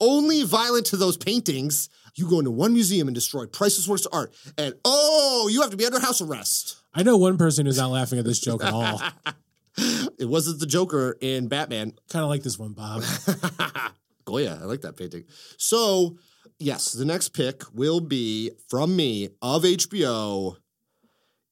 only 0.01 0.43
violent 0.43 0.87
to 0.87 0.97
those 0.97 1.17
paintings. 1.17 1.89
You 2.15 2.29
go 2.29 2.39
into 2.39 2.51
one 2.51 2.73
museum 2.73 3.09
and 3.09 3.15
destroy 3.15 3.47
priceless 3.47 3.87
works 3.87 4.07
of 4.07 4.15
art, 4.15 4.35
and 4.57 4.75
oh, 4.85 5.49
you 5.51 5.61
have 5.61 5.71
to 5.71 5.77
be 5.77 5.85
under 5.85 6.01
house 6.01 6.21
arrest. 6.21 6.77
I 6.95 7.03
know 7.03 7.17
one 7.19 7.37
person 7.37 7.67
who's 7.67 7.77
not 7.77 7.91
laughing 7.91 8.19
at 8.19 8.25
this 8.25 8.41
joke 8.41 8.65
at 8.65 8.73
all. 8.73 9.03
it 10.19 10.27
wasn't 10.29 10.61
the 10.61 10.67
Joker 10.67 11.17
in 11.21 11.49
Batman. 11.49 11.93
kind 12.09 12.23
of 12.23 12.31
like 12.31 12.43
this 12.43 12.59
one, 12.59 12.73
Bob. 12.73 13.03
Oh, 14.29 14.33
Goya, 14.33 14.59
I 14.61 14.65
like 14.65 14.81
that 14.81 14.97
painting. 14.97 15.23
So, 15.57 16.19
yes, 16.59 16.91
the 16.91 17.05
next 17.05 17.29
pick 17.29 17.63
will 17.73 18.01
be 18.01 18.51
from 18.69 18.97
me 18.97 19.29
of 19.41 19.63
HBO. 19.63 20.57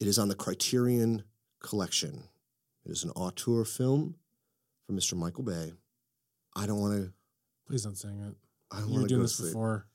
It 0.00 0.09
is 0.09 0.18
on 0.18 0.26
the 0.26 0.35
Criterion 0.35 1.22
Collection. 1.62 2.24
It 2.85 2.90
is 2.90 3.04
an 3.04 3.11
auteur 3.11 3.64
film 3.64 4.16
from 4.87 4.96
Mr. 4.96 5.14
Michael 5.14 5.44
Bay. 5.44 5.72
I 6.57 6.66
don't 6.66 6.80
want 6.80 6.94
to. 6.94 7.12
Please 7.66 7.83
don't 7.85 7.96
sing 7.96 8.20
it. 8.20 8.35
I 8.70 8.81
You 8.81 9.00
were 9.00 9.07
doing 9.07 9.22
this 9.22 9.37
sleep. 9.37 9.50
before. 9.50 9.87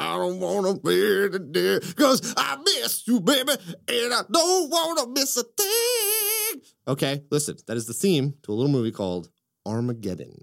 I 0.00 0.16
don't 0.16 0.38
wanna 0.38 0.74
be 0.78 1.28
the 1.28 1.40
dead 1.40 1.82
because 1.82 2.32
I 2.36 2.56
miss 2.56 3.06
you, 3.08 3.20
baby, 3.20 3.50
and 3.88 4.14
I 4.14 4.22
don't 4.30 4.70
wanna 4.70 5.08
miss 5.08 5.36
a 5.36 5.42
thing. 5.42 6.62
Okay, 6.86 7.24
listen, 7.30 7.56
that 7.66 7.76
is 7.76 7.86
the 7.86 7.94
theme 7.94 8.34
to 8.44 8.52
a 8.52 8.54
little 8.54 8.70
movie 8.70 8.92
called 8.92 9.28
Armageddon. 9.66 10.40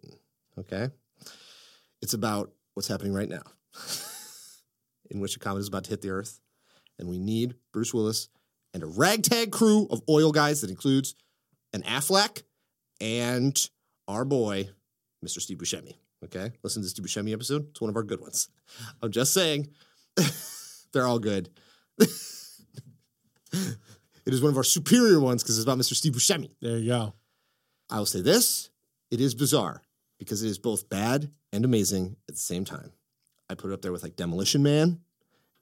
Okay, 0.58 0.90
it's 2.02 2.14
about 2.14 2.52
what's 2.74 2.90
happening 2.90 3.14
right 3.14 3.30
now, 3.30 3.44
in 5.10 5.22
which 5.22 5.38
a 5.38 5.40
comet 5.40 5.60
is 5.60 5.68
about 5.70 5.86
to 5.86 5.90
hit 5.92 6.02
the 6.02 6.10
Earth, 6.10 6.42
and 7.00 7.08
we 7.08 7.18
need 7.18 7.56
Bruce 7.72 7.94
Willis 7.94 8.28
and 8.74 8.84
a 8.84 8.88
ragtag 8.88 9.52
crew 9.54 9.88
of 9.90 10.02
oil 10.10 10.34
guys 10.34 10.60
that 10.62 10.70
includes 10.70 11.16
an 11.72 11.82
Affleck 11.84 12.44
and 13.00 13.70
our 14.10 14.26
boy, 14.26 14.70
Mr. 15.26 15.40
Steve 15.40 15.60
Buscemi. 15.60 15.96
Okay, 16.24 16.52
listen 16.64 16.82
to 16.82 16.86
the 16.86 16.90
Steve 16.90 17.06
Buscemi 17.06 17.34
episode. 17.34 17.68
It's 17.70 17.82
one 17.82 17.90
of 17.90 17.96
our 17.96 18.04
good 18.04 18.22
ones. 18.22 18.50
I'm 19.02 19.12
just 19.12 19.34
saying, 19.34 19.68
they're 20.94 21.06
all 21.06 21.20
good. 21.20 21.50
it 22.00 22.10
is 24.26 24.42
one 24.42 24.52
of 24.52 24.58
our 24.58 24.64
superior 24.64 25.20
ones 25.20 25.44
because 25.44 25.58
it's 25.58 25.66
about 25.66 25.78
Mr. 25.78 25.94
Steve 25.94 26.14
Buscemi. 26.14 26.52
There 26.62 26.78
you 26.78 26.90
go. 26.90 27.14
I 27.90 28.00
will 28.00 28.06
say 28.06 28.22
this: 28.22 28.70
it 29.12 29.22
is 29.22 29.36
bizarre 29.36 29.82
because 30.18 30.44
it 30.44 30.48
is 30.48 30.58
both 30.58 30.90
bad 30.90 31.32
and 31.52 31.66
amazing 31.66 32.16
at 32.28 32.36
the 32.36 32.42
same 32.42 32.66
time. 32.66 32.92
I 33.50 33.56
put 33.56 33.70
it 33.70 33.74
up 33.74 33.82
there 33.82 33.92
with 33.92 34.04
like 34.04 34.16
Demolition 34.16 34.64
Man. 34.64 35.02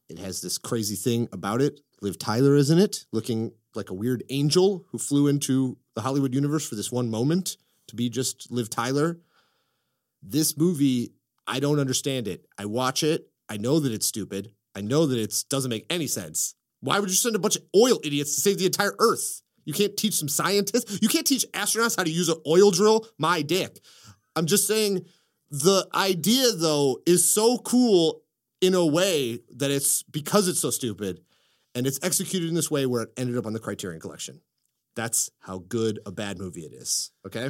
It 0.09 0.19
has 0.19 0.41
this 0.41 0.57
crazy 0.57 0.95
thing 0.95 1.27
about 1.31 1.61
it. 1.61 1.81
Liv 2.01 2.19
Tyler 2.19 2.55
is 2.55 2.69
in 2.69 2.79
it, 2.79 3.05
looking 3.11 3.53
like 3.75 3.89
a 3.89 3.93
weird 3.93 4.23
angel 4.29 4.85
who 4.91 4.97
flew 4.97 5.27
into 5.27 5.77
the 5.95 6.01
Hollywood 6.01 6.33
universe 6.33 6.67
for 6.67 6.75
this 6.75 6.91
one 6.91 7.09
moment 7.09 7.57
to 7.87 7.95
be 7.95 8.09
just 8.09 8.51
Liv 8.51 8.69
Tyler. 8.69 9.19
This 10.25 10.57
movie, 10.57 11.13
I 11.45 11.59
don't 11.59 11.79
understand 11.79 12.27
it. 12.27 12.45
I 12.57 12.65
watch 12.65 13.03
it. 13.03 13.29
I 13.49 13.57
know 13.57 13.79
that 13.79 13.91
it's 13.91 14.05
stupid. 14.07 14.53
I 14.73 14.81
know 14.81 15.05
that 15.05 15.19
it 15.19 15.43
doesn't 15.49 15.69
make 15.69 15.85
any 15.89 16.07
sense. 16.07 16.55
Why 16.79 16.99
would 16.99 17.09
you 17.09 17.15
send 17.15 17.35
a 17.35 17.39
bunch 17.39 17.57
of 17.57 17.63
oil 17.75 17.99
idiots 18.03 18.35
to 18.35 18.41
save 18.41 18.57
the 18.57 18.65
entire 18.65 18.95
Earth? 18.99 19.41
You 19.65 19.73
can't 19.73 19.95
teach 19.95 20.15
some 20.15 20.27
scientists. 20.27 20.99
You 21.01 21.07
can't 21.07 21.27
teach 21.27 21.45
astronauts 21.53 21.97
how 21.97 22.03
to 22.03 22.09
use 22.09 22.29
an 22.29 22.41
oil 22.47 22.71
drill. 22.71 23.07
My 23.17 23.41
dick. 23.41 23.79
I'm 24.35 24.45
just 24.45 24.67
saying 24.67 25.05
the 25.49 25.87
idea 25.93 26.51
though 26.53 26.99
is 27.05 27.31
so 27.31 27.57
cool 27.59 28.23
in 28.61 28.73
a 28.73 28.85
way 28.85 29.39
that 29.55 29.71
it's 29.71 30.03
because 30.03 30.47
it's 30.47 30.59
so 30.59 30.71
stupid 30.71 31.21
and 31.75 31.85
it's 31.85 31.99
executed 32.01 32.49
in 32.49 32.55
this 32.55 32.71
way 32.71 32.85
where 32.85 33.03
it 33.03 33.13
ended 33.17 33.37
up 33.37 33.45
on 33.45 33.53
the 33.53 33.59
Criterion 33.59 33.99
collection. 33.99 34.41
That's 34.95 35.29
how 35.39 35.59
good 35.59 35.99
a 36.05 36.11
bad 36.11 36.37
movie 36.37 36.61
it 36.61 36.73
is. 36.73 37.11
Okay. 37.25 37.49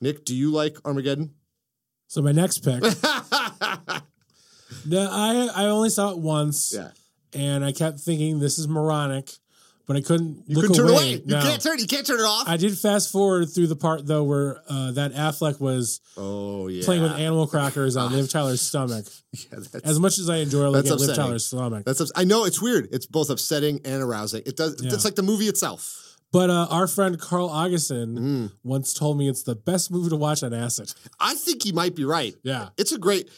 Nick, 0.00 0.24
do 0.24 0.34
you 0.34 0.50
like 0.50 0.76
Armageddon? 0.84 1.34
So 2.12 2.20
my 2.20 2.32
next 2.32 2.58
pick. 2.58 2.82
no, 4.86 5.08
I 5.10 5.48
I 5.54 5.64
only 5.66 5.88
saw 5.88 6.10
it 6.10 6.18
once. 6.18 6.74
yeah. 6.76 6.90
and 7.32 7.64
I 7.64 7.72
kept 7.72 8.00
thinking 8.00 8.38
this 8.38 8.58
is 8.58 8.68
moronic, 8.68 9.30
but 9.86 9.96
I 9.96 10.02
couldn't 10.02 10.42
You 10.46 10.56
look 10.56 10.66
can 10.66 10.74
turn 10.74 10.88
away. 10.90 10.94
away. 10.96 11.10
You 11.12 11.22
No. 11.24 11.40
can't 11.40 11.62
turn. 11.62 11.78
You 11.78 11.86
can't 11.86 12.06
turn 12.06 12.20
it 12.20 12.26
off. 12.26 12.46
I 12.46 12.58
did 12.58 12.76
fast 12.76 13.10
forward 13.10 13.48
through 13.48 13.68
the 13.68 13.76
part 13.76 14.06
though 14.06 14.24
where 14.24 14.60
uh, 14.68 14.90
that 14.90 15.14
Affleck 15.14 15.58
was 15.58 16.02
oh 16.18 16.68
yeah. 16.68 16.84
playing 16.84 17.00
with 17.02 17.12
animal 17.12 17.46
crackers 17.46 17.96
on 17.96 18.12
Liv 18.12 18.28
Tyler's 18.30 18.60
stomach. 18.60 19.06
Yeah, 19.32 19.60
that's, 19.72 19.86
As 19.86 19.98
much 19.98 20.18
as 20.18 20.28
I 20.28 20.36
enjoy 20.36 20.68
looking 20.68 20.92
at 20.92 20.98
Liv. 20.98 21.16
Tyler's 21.16 21.46
stomach, 21.46 21.86
that's 21.86 22.02
ups- 22.02 22.12
I 22.14 22.24
know 22.24 22.44
it's 22.44 22.60
weird. 22.60 22.88
It's 22.92 23.06
both 23.06 23.30
upsetting 23.30 23.80
and 23.86 24.02
arousing. 24.02 24.42
It 24.44 24.58
does. 24.58 24.82
Yeah. 24.82 24.92
It's 24.92 25.06
like 25.06 25.14
the 25.14 25.22
movie 25.22 25.46
itself. 25.48 26.01
But 26.32 26.50
uh, 26.50 26.66
our 26.70 26.86
friend 26.86 27.18
Carl 27.20 27.48
Augustin 27.50 28.16
Mm. 28.18 28.52
once 28.64 28.94
told 28.94 29.18
me 29.18 29.28
it's 29.28 29.42
the 29.44 29.54
best 29.54 29.90
movie 29.90 30.10
to 30.10 30.16
watch 30.16 30.42
on 30.42 30.52
acid. 30.54 30.92
I 31.20 31.34
think 31.34 31.62
he 31.62 31.72
might 31.72 31.94
be 31.94 32.04
right. 32.04 32.34
Yeah, 32.42 32.70
It's 32.78 32.92
a 32.92 32.98
great. 32.98 33.28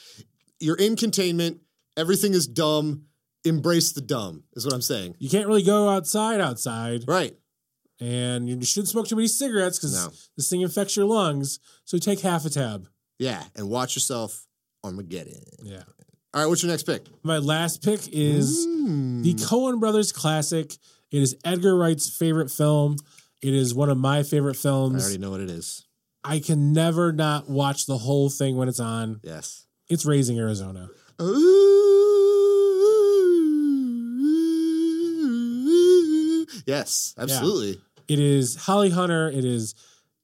You're 0.61 0.77
in 0.77 0.97
containment. 0.97 1.61
Everything 1.97 2.33
is 2.35 2.47
dumb. 2.47 3.05
Embrace 3.45 3.93
the 3.93 4.01
dumb. 4.01 4.45
Is 4.55 4.65
what 4.65 4.73
I'm 4.75 4.81
saying. 4.83 5.17
you 5.19 5.29
can't 5.29 5.47
really 5.47 5.63
go 5.63 5.89
outside 5.91 6.41
outside, 6.41 7.05
Right. 7.07 7.37
and 8.01 8.49
you 8.49 8.65
shouldn't 8.65 8.89
smoke 8.89 9.07
too 9.09 9.17
many 9.17 9.29
cigarettes 9.29 9.79
because 9.79 9.95
No. 9.95 10.11
this 10.37 10.49
thing 10.49 10.63
infects 10.63 10.97
your 10.97 11.07
lungs. 11.07 11.59
So 11.85 11.99
take 11.99 12.21
half 12.21 12.45
a 12.47 12.51
tab. 12.51 12.89
Yeah. 13.19 13.45
And 13.55 13.69
watch 13.69 13.95
yourself. 13.97 14.47
Armageddon. 14.83 15.43
Yeah. 15.63 15.83
All 16.33 16.41
right. 16.43 16.47
What's 16.47 16.63
your 16.63 16.71
next 16.73 16.83
pick? 16.85 17.07
My 17.23 17.39
last 17.39 17.83
pick 17.83 18.01
is 18.13 18.65
the 18.67 19.35
Coen 19.35 19.79
Brothers 19.81 20.11
classic. 20.13 20.77
It 21.11 21.23
is 21.23 21.37
Edgar 21.45 21.77
Wright's 21.77 22.09
favorite 22.09 22.51
film. 22.51 22.97
It 23.43 23.55
is 23.55 23.75
one 23.75 23.91
of 23.91 23.99
my 23.99 24.23
favorite 24.23 24.57
films. 24.57 25.03
I 25.03 25.07
already 25.07 25.19
know 25.21 25.31
what 25.31 25.41
it 25.41 25.51
is. 25.51 25.87
I 26.25 26.39
can 26.41 26.73
never 26.73 27.13
not 27.13 27.49
watch 27.49 27.87
the 27.87 27.99
whole 27.99 28.31
thing 28.31 28.57
when 28.57 28.69
it's 28.69 28.81
on. 28.81 29.21
Yes. 29.23 29.67
It's 29.89 30.07
Raising 30.07 30.39
Arizona. 30.39 30.89
Yes, 36.67 37.15
absolutely. 37.19 37.81
It 38.09 38.19
is 38.19 38.57
Holly 38.57 38.91
Hunter. 38.91 39.29
It 39.29 39.45
is 39.45 39.75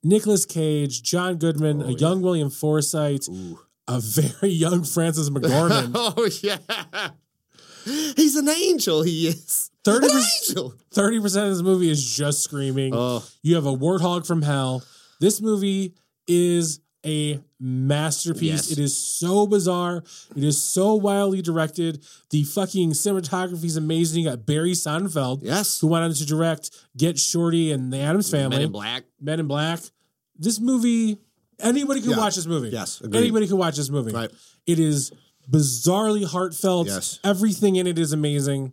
Nicolas 0.02 0.46
Cage, 0.46 1.02
John 1.02 1.36
Goodman, 1.36 1.82
Oh, 1.82 1.86
a 1.86 1.90
yeah. 1.90 1.96
young 1.98 2.22
William 2.22 2.50
Forsythe, 2.50 3.28
Ooh. 3.28 3.60
a 3.86 4.00
very 4.00 4.50
young 4.52 4.84
Frances 4.84 5.28
McDormand. 5.30 5.92
oh 5.94 6.28
yeah. 6.42 6.58
He's 7.84 8.36
an 8.36 8.48
angel. 8.48 9.02
He 9.02 9.28
is 9.28 9.70
30 9.84 10.06
an 10.10 10.22
angel. 10.48 10.74
Thirty 10.92 11.20
percent 11.20 11.46
of 11.46 11.52
this 11.54 11.62
movie 11.62 11.90
is 11.90 12.02
just 12.16 12.42
screaming. 12.42 12.94
Oh, 12.94 13.24
You 13.42 13.54
have 13.54 13.66
a 13.66 13.74
warthog 13.76 14.26
from 14.26 14.42
hell. 14.42 14.82
This 15.20 15.40
movie 15.40 15.94
is 16.26 16.80
a 17.06 17.40
masterpiece. 17.58 18.42
Yes. 18.68 18.72
It 18.72 18.78
is 18.78 18.96
so 18.96 19.46
bizarre. 19.46 20.02
It 20.36 20.44
is 20.44 20.62
so 20.62 20.94
wildly 20.94 21.40
directed. 21.42 22.04
The 22.30 22.44
fucking 22.44 22.90
cinematography 22.92 23.64
is 23.64 23.76
amazing. 23.76 24.22
You 24.24 24.30
got 24.30 24.44
Barry 24.44 24.72
Sonnenfeld, 24.72 25.40
yes. 25.42 25.80
who 25.80 25.86
went 25.88 26.04
on 26.04 26.12
to 26.12 26.26
direct 26.26 26.70
Get 26.96 27.18
Shorty 27.18 27.72
and 27.72 27.90
The 27.92 27.98
Addams 28.00 28.30
Family, 28.30 28.56
Men 28.56 28.66
in 28.66 28.72
Black. 28.72 29.04
Men 29.20 29.40
in 29.40 29.46
Black. 29.46 29.80
This 30.38 30.60
movie, 30.60 31.18
anybody 31.58 32.00
can 32.02 32.10
Yeah. 32.10 32.18
watch 32.18 32.36
this 32.36 32.46
movie. 32.46 32.68
Yes, 32.68 33.00
agreed. 33.00 33.18
Anybody 33.20 33.46
can 33.46 33.56
watch 33.56 33.76
this 33.76 33.88
movie. 33.90 34.12
Right. 34.12 34.30
It 34.66 34.78
is 34.78 35.10
bizarrely 35.50 36.24
heartfelt. 36.24 36.86
Yes. 36.86 37.18
Everything 37.24 37.76
in 37.76 37.86
it 37.86 37.98
is 37.98 38.12
amazing. 38.12 38.72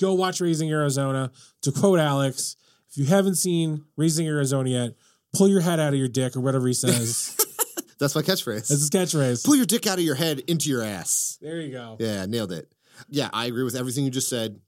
Go 0.00 0.14
watch 0.14 0.40
Raising 0.40 0.70
Arizona. 0.70 1.30
To 1.62 1.72
quote 1.72 1.98
Alex, 1.98 2.56
if 2.90 2.98
you 2.98 3.06
haven't 3.06 3.36
seen 3.36 3.84
Raising 3.96 4.26
Arizona 4.26 4.70
yet, 4.70 4.92
pull 5.32 5.48
your 5.48 5.60
head 5.60 5.80
out 5.80 5.92
of 5.92 5.98
your 5.98 6.08
dick 6.08 6.36
or 6.36 6.40
whatever 6.40 6.66
he 6.66 6.74
says. 6.74 7.36
That's 7.98 8.14
my 8.14 8.22
catchphrase. 8.22 8.68
That's 8.68 8.80
his 8.80 8.90
catchphrase. 8.90 9.44
Pull 9.44 9.56
your 9.56 9.66
dick 9.66 9.86
out 9.86 9.98
of 9.98 10.04
your 10.04 10.16
head 10.16 10.40
into 10.48 10.68
your 10.68 10.82
ass. 10.82 11.38
There 11.40 11.60
you 11.60 11.72
go. 11.72 11.96
Yeah, 12.00 12.26
nailed 12.26 12.52
it. 12.52 12.72
Yeah, 13.08 13.30
I 13.32 13.46
agree 13.46 13.62
with 13.62 13.76
everything 13.76 14.04
you 14.04 14.10
just 14.10 14.28
said. 14.28 14.60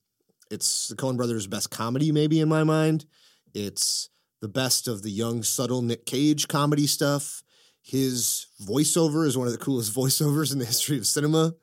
It's 0.51 0.89
the 0.89 0.95
Coen 0.95 1.17
Brothers' 1.17 1.47
best 1.47 1.71
comedy, 1.71 2.13
maybe 2.13 2.41
in 2.41 2.49
my 2.49 2.65
mind. 2.65 3.07
It's 3.55 4.09
the 4.41 4.49
best 4.49 4.89
of 4.89 5.03
the 5.03 5.11
young, 5.11 5.43
subtle 5.43 5.83
Nick 5.83 6.07
Cage 6.07 6.49
comedy 6.49 6.87
stuff. 6.87 7.43
His 7.85 8.47
voiceover 8.63 9.27
is 9.27 9.37
one 9.37 9.47
of 9.47 9.53
the 9.53 9.59
coolest 9.59 9.95
voiceovers 9.97 10.53
in 10.53 10.59
the 10.59 10.65
history 10.65 10.97
of 10.97 11.07
cinema. 11.07 11.55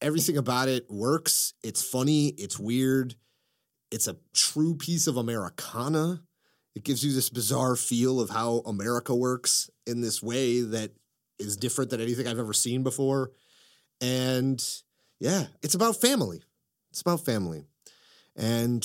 Everything 0.00 0.38
about 0.38 0.68
it 0.68 0.90
works. 0.90 1.52
It's 1.62 1.82
funny. 1.82 2.28
It's 2.28 2.58
weird. 2.58 3.14
It's 3.90 4.08
a 4.08 4.16
true 4.32 4.74
piece 4.74 5.06
of 5.06 5.18
Americana. 5.18 6.22
It 6.74 6.84
gives 6.84 7.04
you 7.04 7.12
this 7.12 7.28
bizarre 7.28 7.76
feel 7.76 8.18
of 8.18 8.30
how 8.30 8.62
America 8.64 9.14
works 9.14 9.68
in 9.86 10.00
this 10.00 10.22
way 10.22 10.62
that 10.62 10.92
is 11.38 11.58
different 11.58 11.90
than 11.90 12.00
anything 12.00 12.26
I've 12.26 12.38
ever 12.38 12.54
seen 12.54 12.82
before. 12.82 13.32
And 14.00 14.64
yeah, 15.20 15.48
it's 15.62 15.74
about 15.74 16.00
family. 16.00 16.42
It's 16.90 17.02
about 17.02 17.26
family. 17.26 17.64
And 18.34 18.84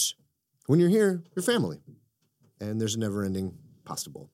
when 0.65 0.81
you're 0.81 0.89
here, 0.89 1.23
you're 1.33 1.43
family. 1.43 1.79
And 2.59 2.81
there's 2.81 2.95
a 2.95 2.99
never 2.99 3.23
ending 3.23 3.57
possible. 3.85 4.29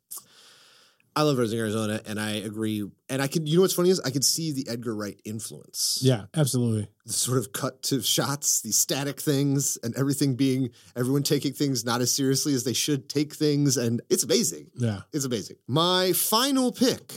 I 1.16 1.22
love 1.22 1.38
Raising 1.38 1.60
Arizona, 1.60 2.02
and 2.08 2.20
I 2.20 2.32
agree. 2.32 2.90
And 3.08 3.22
I 3.22 3.28
can, 3.28 3.46
you 3.46 3.58
know 3.58 3.62
what's 3.62 3.76
funny 3.76 3.92
is 3.92 4.00
I 4.00 4.10
could 4.10 4.26
see 4.26 4.52
the 4.52 4.68
Edgar 4.68 4.96
Wright 4.96 5.20
influence. 5.24 6.00
Yeah, 6.02 6.26
absolutely. 6.36 6.88
The 7.06 7.14
sort 7.14 7.38
of 7.38 7.54
cut 7.54 7.84
to 7.84 8.02
shots, 8.02 8.62
these 8.62 8.78
static 8.78 9.22
things, 9.22 9.78
and 9.84 9.96
everything 9.96 10.36
being, 10.36 10.72
everyone 10.96 11.22
taking 11.22 11.54
things 11.54 11.86
not 11.86 12.02
as 12.02 12.12
seriously 12.12 12.56
as 12.56 12.64
they 12.64 12.74
should 12.74 13.10
take 13.10 13.36
things. 13.36 13.78
And 13.78 14.02
it's 14.10 14.24
amazing. 14.24 14.72
Yeah. 14.76 15.02
It's 15.12 15.26
amazing. 15.26 15.58
My 15.68 16.14
final 16.14 16.72
pick 16.72 17.14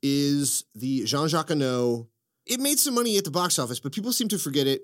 is 0.00 0.64
the 0.74 1.04
Jean 1.04 1.26
Jacques 1.26 1.48
Annaud. 1.48 2.06
It 2.46 2.60
made 2.60 2.78
some 2.78 2.94
money 2.94 3.18
at 3.18 3.24
the 3.24 3.30
box 3.30 3.58
office, 3.58 3.80
but 3.80 3.92
people 3.92 4.12
seem 4.12 4.28
to 4.28 4.38
forget 4.38 4.68
it. 4.68 4.82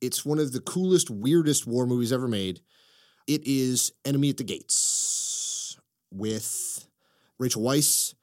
It's 0.00 0.24
one 0.24 0.38
of 0.38 0.52
the 0.52 0.60
coolest, 0.60 1.10
weirdest 1.10 1.66
war 1.66 1.86
movies 1.86 2.12
ever 2.12 2.28
made. 2.28 2.60
It 3.26 3.42
is 3.46 3.92
Enemy 4.04 4.30
at 4.30 4.36
the 4.36 4.44
Gates 4.44 5.76
with 6.12 6.86
Rachel 7.38 7.62
Weisz 7.62 8.14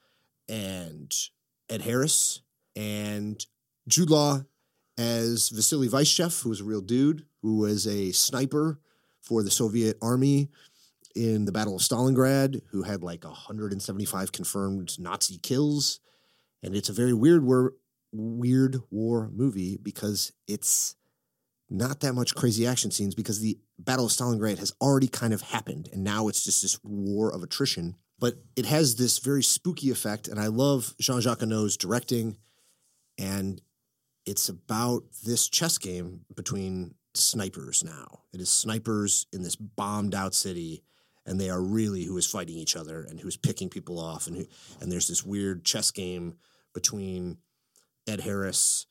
and 0.49 1.13
Ed 1.69 1.81
Harris 1.81 2.41
and 2.75 3.45
Jude 3.87 4.09
Law 4.09 4.41
as 4.97 5.49
Vasily 5.49 5.87
Vyshchev, 5.89 6.41
who 6.41 6.49
was 6.49 6.61
a 6.61 6.65
real 6.65 6.81
dude, 6.81 7.25
who 7.41 7.57
was 7.57 7.85
a 7.87 8.11
sniper 8.11 8.79
for 9.21 9.43
the 9.43 9.51
Soviet 9.51 9.97
army 10.01 10.49
in 11.15 11.45
the 11.45 11.51
Battle 11.51 11.75
of 11.75 11.81
Stalingrad, 11.81 12.61
who 12.71 12.83
had 12.83 13.03
like 13.03 13.23
175 13.23 14.31
confirmed 14.31 14.99
Nazi 14.99 15.37
kills. 15.37 15.99
And 16.61 16.75
it's 16.75 16.89
a 16.89 16.93
very 16.93 17.13
weird 17.13 17.43
war, 17.43 17.73
weird 18.11 18.77
war 18.91 19.29
movie 19.33 19.77
because 19.77 20.33
it's 20.47 20.95
not 21.69 22.01
that 22.01 22.13
much 22.13 22.35
crazy 22.35 22.67
action 22.67 22.91
scenes 22.91 23.15
because 23.15 23.39
the 23.39 23.57
Battle 23.79 24.05
of 24.05 24.11
Stalingrad 24.11 24.59
has 24.59 24.73
already 24.81 25.07
kind 25.07 25.33
of 25.33 25.41
happened. 25.41 25.89
And 25.91 26.03
now 26.03 26.27
it's 26.27 26.43
just 26.43 26.61
this 26.61 26.79
war 26.83 27.33
of 27.33 27.43
attrition. 27.43 27.95
But 28.19 28.35
it 28.55 28.65
has 28.65 28.95
this 28.95 29.19
very 29.19 29.43
spooky 29.43 29.91
effect. 29.91 30.27
And 30.27 30.39
I 30.39 30.47
love 30.47 30.95
Jean 30.99 31.21
Jacques 31.21 31.39
Annaud's 31.39 31.77
directing. 31.77 32.37
And 33.17 33.61
it's 34.25 34.49
about 34.49 35.03
this 35.25 35.47
chess 35.47 35.77
game 35.77 36.21
between 36.35 36.95
snipers 37.13 37.83
now. 37.83 38.21
It 38.33 38.41
is 38.41 38.49
snipers 38.49 39.27
in 39.31 39.43
this 39.43 39.55
bombed 39.55 40.15
out 40.15 40.35
city, 40.35 40.83
and 41.25 41.39
they 41.39 41.49
are 41.49 41.61
really 41.61 42.03
who 42.03 42.17
is 42.17 42.25
fighting 42.25 42.55
each 42.55 42.75
other 42.75 43.03
and 43.03 43.19
who's 43.19 43.37
picking 43.37 43.69
people 43.69 43.99
off, 43.99 44.27
and 44.27 44.35
who, 44.35 44.45
and 44.81 44.91
there's 44.91 45.07
this 45.07 45.23
weird 45.23 45.63
chess 45.63 45.91
game 45.91 46.35
between 46.73 47.37
Ed 48.07 48.21
Harris 48.21 48.87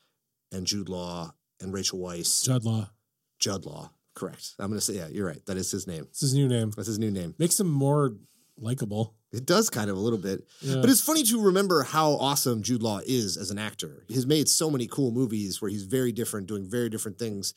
and 0.52 0.66
Jude 0.66 0.88
Law 0.88 1.34
and 1.60 1.74
Rachel 1.74 1.98
Weisz. 1.98 2.44
Judd 2.44 2.64
Law. 2.64 2.90
Judd 3.38 3.66
Law, 3.66 3.90
correct. 4.14 4.54
I'm 4.58 4.68
going 4.68 4.78
to 4.78 4.84
say, 4.84 4.94
yeah, 4.94 5.08
you're 5.08 5.26
right. 5.26 5.44
That 5.46 5.56
is 5.56 5.70
his 5.70 5.86
name. 5.86 6.06
It's 6.10 6.20
his 6.20 6.34
new 6.34 6.48
name. 6.48 6.70
That's 6.70 6.88
his 6.88 6.98
new 6.98 7.10
name. 7.10 7.34
Makes 7.38 7.60
him 7.60 7.68
more 7.68 8.14
likable. 8.58 9.14
It 9.32 9.46
does 9.46 9.68
kind 9.70 9.90
of 9.90 9.96
a 9.96 10.00
little 10.00 10.18
bit. 10.18 10.44
Yeah. 10.60 10.76
But 10.80 10.90
it's 10.90 11.00
funny 11.00 11.22
to 11.24 11.42
remember 11.42 11.82
how 11.82 12.12
awesome 12.12 12.62
Jude 12.62 12.82
Law 12.82 13.00
is 13.04 13.36
as 13.36 13.50
an 13.50 13.58
actor. 13.58 14.04
He's 14.08 14.26
made 14.26 14.48
so 14.48 14.70
many 14.70 14.86
cool 14.86 15.10
movies 15.10 15.60
where 15.60 15.70
he's 15.70 15.84
very 15.84 16.12
different, 16.12 16.46
doing 16.46 16.68
very 16.68 16.88
different 16.88 17.18
things. 17.18 17.52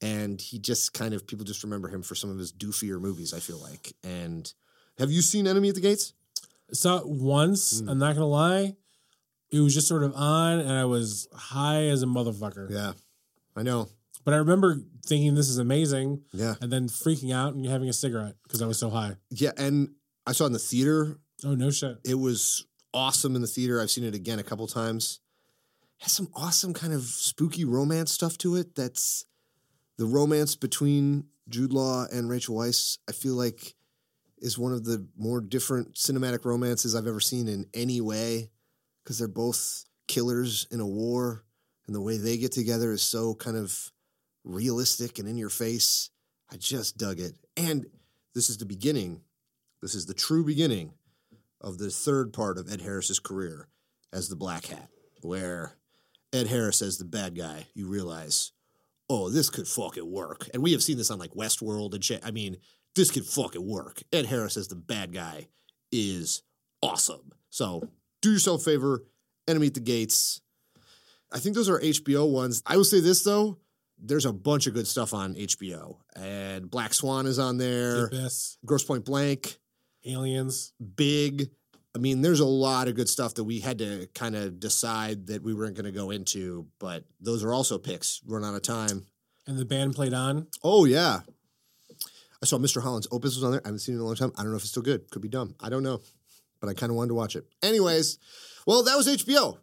And 0.00 0.40
he 0.40 0.58
just 0.58 0.92
kind 0.92 1.14
of, 1.14 1.26
people 1.26 1.44
just 1.44 1.64
remember 1.64 1.88
him 1.88 2.02
for 2.02 2.14
some 2.14 2.30
of 2.30 2.38
his 2.38 2.52
doofier 2.52 3.00
movies, 3.00 3.32
I 3.34 3.40
feel 3.40 3.58
like. 3.60 3.92
And 4.04 4.52
have 4.98 5.10
you 5.10 5.22
seen 5.22 5.46
Enemy 5.46 5.70
at 5.70 5.74
the 5.74 5.80
Gates? 5.80 6.12
saw 6.72 6.98
it 6.98 7.08
once. 7.08 7.80
Mm. 7.80 7.90
I'm 7.90 7.98
not 7.98 8.14
gonna 8.14 8.26
lie. 8.26 8.74
It 9.52 9.60
was 9.60 9.74
just 9.74 9.86
sort 9.88 10.02
of 10.02 10.12
on, 10.14 10.58
and 10.58 10.72
I 10.72 10.84
was 10.84 11.28
high 11.32 11.84
as 11.84 12.02
a 12.02 12.06
motherfucker. 12.06 12.68
Yeah, 12.70 12.92
I 13.54 13.62
know. 13.62 13.88
But 14.24 14.34
I 14.34 14.38
remember 14.38 14.80
thinking 15.06 15.34
this 15.36 15.48
is 15.48 15.58
amazing, 15.58 16.22
Yeah. 16.32 16.56
and 16.60 16.72
then 16.72 16.88
freaking 16.88 17.32
out 17.32 17.54
and 17.54 17.64
having 17.64 17.88
a 17.88 17.92
cigarette 17.92 18.34
because 18.42 18.60
I 18.60 18.66
was 18.66 18.78
so 18.78 18.90
high. 18.90 19.16
Yeah. 19.30 19.52
And 19.56 19.90
I 20.26 20.32
saw 20.32 20.44
it 20.44 20.48
in 20.48 20.52
the 20.52 20.58
theater. 20.58 21.18
Oh 21.44 21.54
no 21.54 21.70
shit! 21.70 21.98
It 22.04 22.14
was 22.14 22.66
awesome 22.92 23.36
in 23.36 23.42
the 23.42 23.48
theater. 23.48 23.80
I've 23.80 23.90
seen 23.90 24.04
it 24.04 24.14
again 24.14 24.38
a 24.38 24.42
couple 24.44 24.66
times. 24.66 25.20
has 25.98 26.12
some 26.12 26.28
awesome 26.34 26.74
kind 26.74 26.92
of 26.92 27.02
spooky 27.02 27.64
romance 27.64 28.10
stuff 28.10 28.38
to 28.38 28.56
it. 28.56 28.74
That's 28.74 29.24
the 29.98 30.06
romance 30.06 30.56
between 30.56 31.26
Jude 31.48 31.72
Law 31.72 32.06
and 32.12 32.28
Rachel 32.28 32.56
Weisz. 32.56 32.98
I 33.08 33.12
feel 33.12 33.34
like 33.34 33.74
is 34.38 34.58
one 34.58 34.72
of 34.72 34.84
the 34.84 35.06
more 35.16 35.40
different 35.40 35.94
cinematic 35.94 36.44
romances 36.44 36.94
I've 36.94 37.06
ever 37.06 37.20
seen 37.20 37.48
in 37.48 37.66
any 37.72 38.00
way 38.00 38.50
because 39.02 39.18
they're 39.18 39.28
both 39.28 39.84
killers 40.08 40.66
in 40.70 40.80
a 40.80 40.86
war, 40.86 41.44
and 41.86 41.94
the 41.94 42.00
way 42.00 42.18
they 42.18 42.36
get 42.36 42.52
together 42.52 42.92
is 42.92 43.02
so 43.02 43.34
kind 43.34 43.56
of 43.56 43.92
realistic 44.44 45.18
and 45.18 45.28
in 45.28 45.36
your 45.36 45.48
face. 45.48 46.10
I 46.50 46.56
just 46.56 46.96
dug 46.98 47.18
it, 47.18 47.34
and 47.56 47.86
this 48.34 48.50
is 48.50 48.58
the 48.58 48.66
beginning. 48.66 49.22
This 49.86 49.94
is 49.94 50.06
the 50.06 50.14
true 50.14 50.44
beginning 50.44 50.94
of 51.60 51.78
the 51.78 51.90
third 51.90 52.32
part 52.32 52.58
of 52.58 52.68
Ed 52.68 52.80
Harris's 52.80 53.20
career 53.20 53.68
as 54.12 54.28
the 54.28 54.34
Black 54.34 54.66
Hat, 54.66 54.88
where 55.22 55.76
Ed 56.32 56.48
Harris 56.48 56.82
as 56.82 56.98
the 56.98 57.04
bad 57.04 57.36
guy, 57.36 57.68
you 57.72 57.86
realize, 57.86 58.50
oh, 59.08 59.30
this 59.30 59.48
could 59.48 59.68
fucking 59.68 60.10
work. 60.10 60.48
And 60.52 60.60
we 60.60 60.72
have 60.72 60.82
seen 60.82 60.96
this 60.96 61.12
on 61.12 61.20
like 61.20 61.34
Westworld 61.34 61.94
and 61.94 62.04
shit. 62.04 62.20
I 62.26 62.32
mean, 62.32 62.56
this 62.96 63.12
could 63.12 63.24
fucking 63.26 63.64
work. 63.64 64.02
Ed 64.12 64.26
Harris 64.26 64.56
as 64.56 64.66
the 64.66 64.74
bad 64.74 65.12
guy 65.12 65.46
is 65.92 66.42
awesome. 66.82 67.30
So 67.50 67.88
do 68.22 68.32
yourself 68.32 68.62
a 68.62 68.64
favor, 68.64 69.04
Enemy 69.46 69.68
at 69.68 69.74
the 69.74 69.80
Gates. 69.80 70.40
I 71.30 71.38
think 71.38 71.54
those 71.54 71.68
are 71.68 71.78
HBO 71.78 72.28
ones. 72.28 72.60
I 72.66 72.76
will 72.76 72.82
say 72.82 72.98
this 72.98 73.22
though, 73.22 73.58
there's 74.02 74.26
a 74.26 74.32
bunch 74.32 74.66
of 74.66 74.74
good 74.74 74.88
stuff 74.88 75.14
on 75.14 75.36
HBO. 75.36 75.98
And 76.16 76.68
Black 76.68 76.92
Swan 76.92 77.26
is 77.26 77.38
on 77.38 77.56
The 77.56 77.64
there. 77.64 78.06
Abyss, 78.06 78.58
Grosse 78.66 78.82
Pointe 78.82 79.04
Blank 79.04 79.60
Aliens. 80.06 80.72
big. 80.96 81.50
I 81.94 81.98
mean, 81.98 82.20
there's 82.20 82.40
a 82.40 82.46
lot 82.46 82.88
of 82.88 82.94
good 82.94 83.08
stuff 83.08 83.34
that 83.34 83.44
we 83.44 83.60
had 83.60 83.78
to 83.78 84.06
kind 84.14 84.36
of 84.36 84.60
decide 84.60 85.28
that 85.28 85.42
we 85.42 85.54
weren't 85.54 85.76
going 85.76 85.86
to 85.86 85.98
go 85.98 86.10
into, 86.10 86.66
but 86.78 87.04
those 87.20 87.42
are 87.42 87.54
also 87.54 87.78
picks. 87.78 88.20
Run 88.26 88.44
out 88.44 88.54
of 88.54 88.60
time. 88.60 89.06
And 89.46 89.58
the 89.58 89.64
band 89.64 89.94
played 89.94 90.12
on. 90.12 90.48
Oh 90.62 90.84
yeah, 90.84 91.20
I 92.42 92.46
saw 92.46 92.58
Mr. 92.58 92.82
Holland's 92.82 93.08
Opus 93.10 93.34
was 93.36 93.44
on 93.44 93.52
there. 93.52 93.62
I 93.64 93.68
haven't 93.68 93.80
seen 93.80 93.94
it 93.94 93.98
in 93.98 94.02
a 94.02 94.06
long 94.06 94.16
time. 94.16 94.32
I 94.36 94.42
don't 94.42 94.50
know 94.50 94.56
if 94.56 94.62
it's 94.62 94.70
still 94.70 94.82
good. 94.82 95.10
Could 95.10 95.22
be 95.22 95.28
dumb. 95.28 95.54
I 95.60 95.68
don't 95.70 95.82
know, 95.82 96.00
but 96.60 96.68
I 96.68 96.74
kind 96.74 96.90
of 96.90 96.96
wanted 96.96 97.08
to 97.08 97.14
watch 97.14 97.36
it. 97.36 97.46
Anyways, 97.62 98.18
well, 98.66 98.82
that 98.82 98.96
was 98.96 99.08
HBO. 99.08 99.58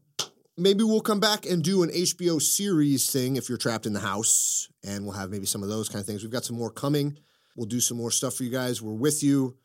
Maybe 0.57 0.83
we'll 0.83 1.01
come 1.01 1.19
back 1.19 1.45
and 1.45 1.63
do 1.63 1.83
an 1.83 1.89
HBO 1.89 2.41
series 2.41 3.09
thing 3.09 3.35
if 3.35 3.49
you're 3.49 3.57
trapped 3.57 3.85
in 3.85 3.93
the 3.93 3.99
house, 3.99 4.69
and 4.83 5.03
we'll 5.03 5.15
have 5.15 5.29
maybe 5.29 5.45
some 5.45 5.63
of 5.63 5.69
those 5.69 5.89
kind 5.89 5.99
of 5.99 6.05
things. 6.05 6.23
We've 6.23 6.31
got 6.31 6.45
some 6.45 6.57
more 6.57 6.71
coming. 6.71 7.17
We'll 7.55 7.67
do 7.67 7.79
some 7.79 7.97
more 7.97 8.11
stuff 8.11 8.35
for 8.35 8.43
you 8.43 8.51
guys. 8.51 8.81
We're 8.81 8.93
with 8.93 9.23
you. 9.23 9.57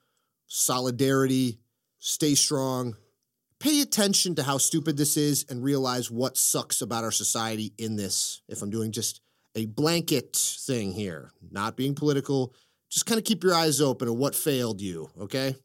Solidarity. 0.48 1.60
Stay 2.00 2.34
strong. 2.34 2.96
Pay 3.60 3.80
attention 3.80 4.34
to 4.36 4.42
how 4.42 4.58
stupid 4.58 4.96
this 4.96 5.16
is 5.16 5.44
and 5.48 5.62
realize 5.62 6.10
what 6.10 6.36
sucks 6.36 6.80
about 6.80 7.04
our 7.04 7.10
society 7.10 7.72
in 7.76 7.96
this. 7.96 8.40
If 8.48 8.62
I'm 8.62 8.70
doing 8.70 8.92
just 8.92 9.20
a 9.54 9.66
blanket 9.66 10.36
thing 10.36 10.92
here, 10.92 11.32
not 11.50 11.76
being 11.76 11.94
political, 11.94 12.54
just 12.88 13.06
kind 13.06 13.18
of 13.18 13.24
keep 13.24 13.42
your 13.42 13.54
eyes 13.54 13.80
open 13.80 14.08
at 14.08 14.14
what 14.14 14.34
failed 14.34 14.80
you, 14.80 15.10
okay? 15.20 15.56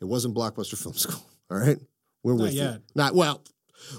It 0.00 0.04
wasn't 0.04 0.34
Blockbuster 0.34 0.80
Film 0.80 0.94
School, 0.94 1.22
all 1.50 1.58
right? 1.58 1.78
We're 2.22 2.34
Not 2.34 2.42
with 2.42 2.54
you. 2.54 2.82
Not 2.94 3.14
well, 3.14 3.42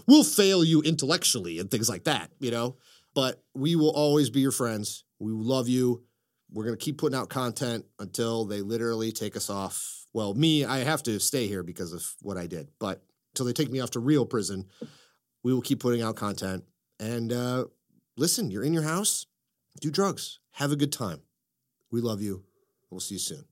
we'll 0.07 0.23
fail 0.23 0.63
you 0.63 0.81
intellectually 0.81 1.59
and 1.59 1.69
things 1.69 1.89
like 1.89 2.05
that, 2.05 2.31
you 2.39 2.51
know? 2.51 2.77
But 3.13 3.43
we 3.53 3.75
will 3.75 3.91
always 3.91 4.29
be 4.29 4.39
your 4.39 4.51
friends. 4.51 5.03
We 5.19 5.31
love 5.33 5.67
you. 5.67 6.03
We're 6.51 6.65
going 6.65 6.77
to 6.77 6.83
keep 6.83 6.97
putting 6.97 7.17
out 7.17 7.29
content 7.29 7.85
until 7.99 8.45
they 8.45 8.61
literally 8.61 9.11
take 9.11 9.35
us 9.35 9.49
off. 9.49 10.05
Well, 10.13 10.33
me, 10.33 10.65
I 10.65 10.79
have 10.79 11.03
to 11.03 11.19
stay 11.19 11.47
here 11.47 11.63
because 11.63 11.93
of 11.93 12.05
what 12.21 12.37
I 12.37 12.47
did, 12.47 12.67
but 12.79 13.01
until 13.33 13.45
they 13.45 13.53
take 13.53 13.71
me 13.71 13.79
off 13.79 13.91
to 13.91 13.99
real 13.99 14.25
prison, 14.25 14.67
we 15.43 15.53
will 15.53 15.61
keep 15.61 15.79
putting 15.79 16.01
out 16.01 16.17
content. 16.17 16.65
And 16.99 17.31
uh, 17.31 17.65
listen, 18.17 18.51
you're 18.51 18.63
in 18.63 18.73
your 18.73 18.83
house, 18.83 19.25
do 19.79 19.89
drugs, 19.89 20.39
have 20.51 20.71
a 20.71 20.75
good 20.75 20.91
time. 20.91 21.21
We 21.91 22.01
love 22.01 22.21
you. 22.21 22.43
We'll 22.89 22.99
see 22.99 23.15
you 23.15 23.19
soon. 23.19 23.45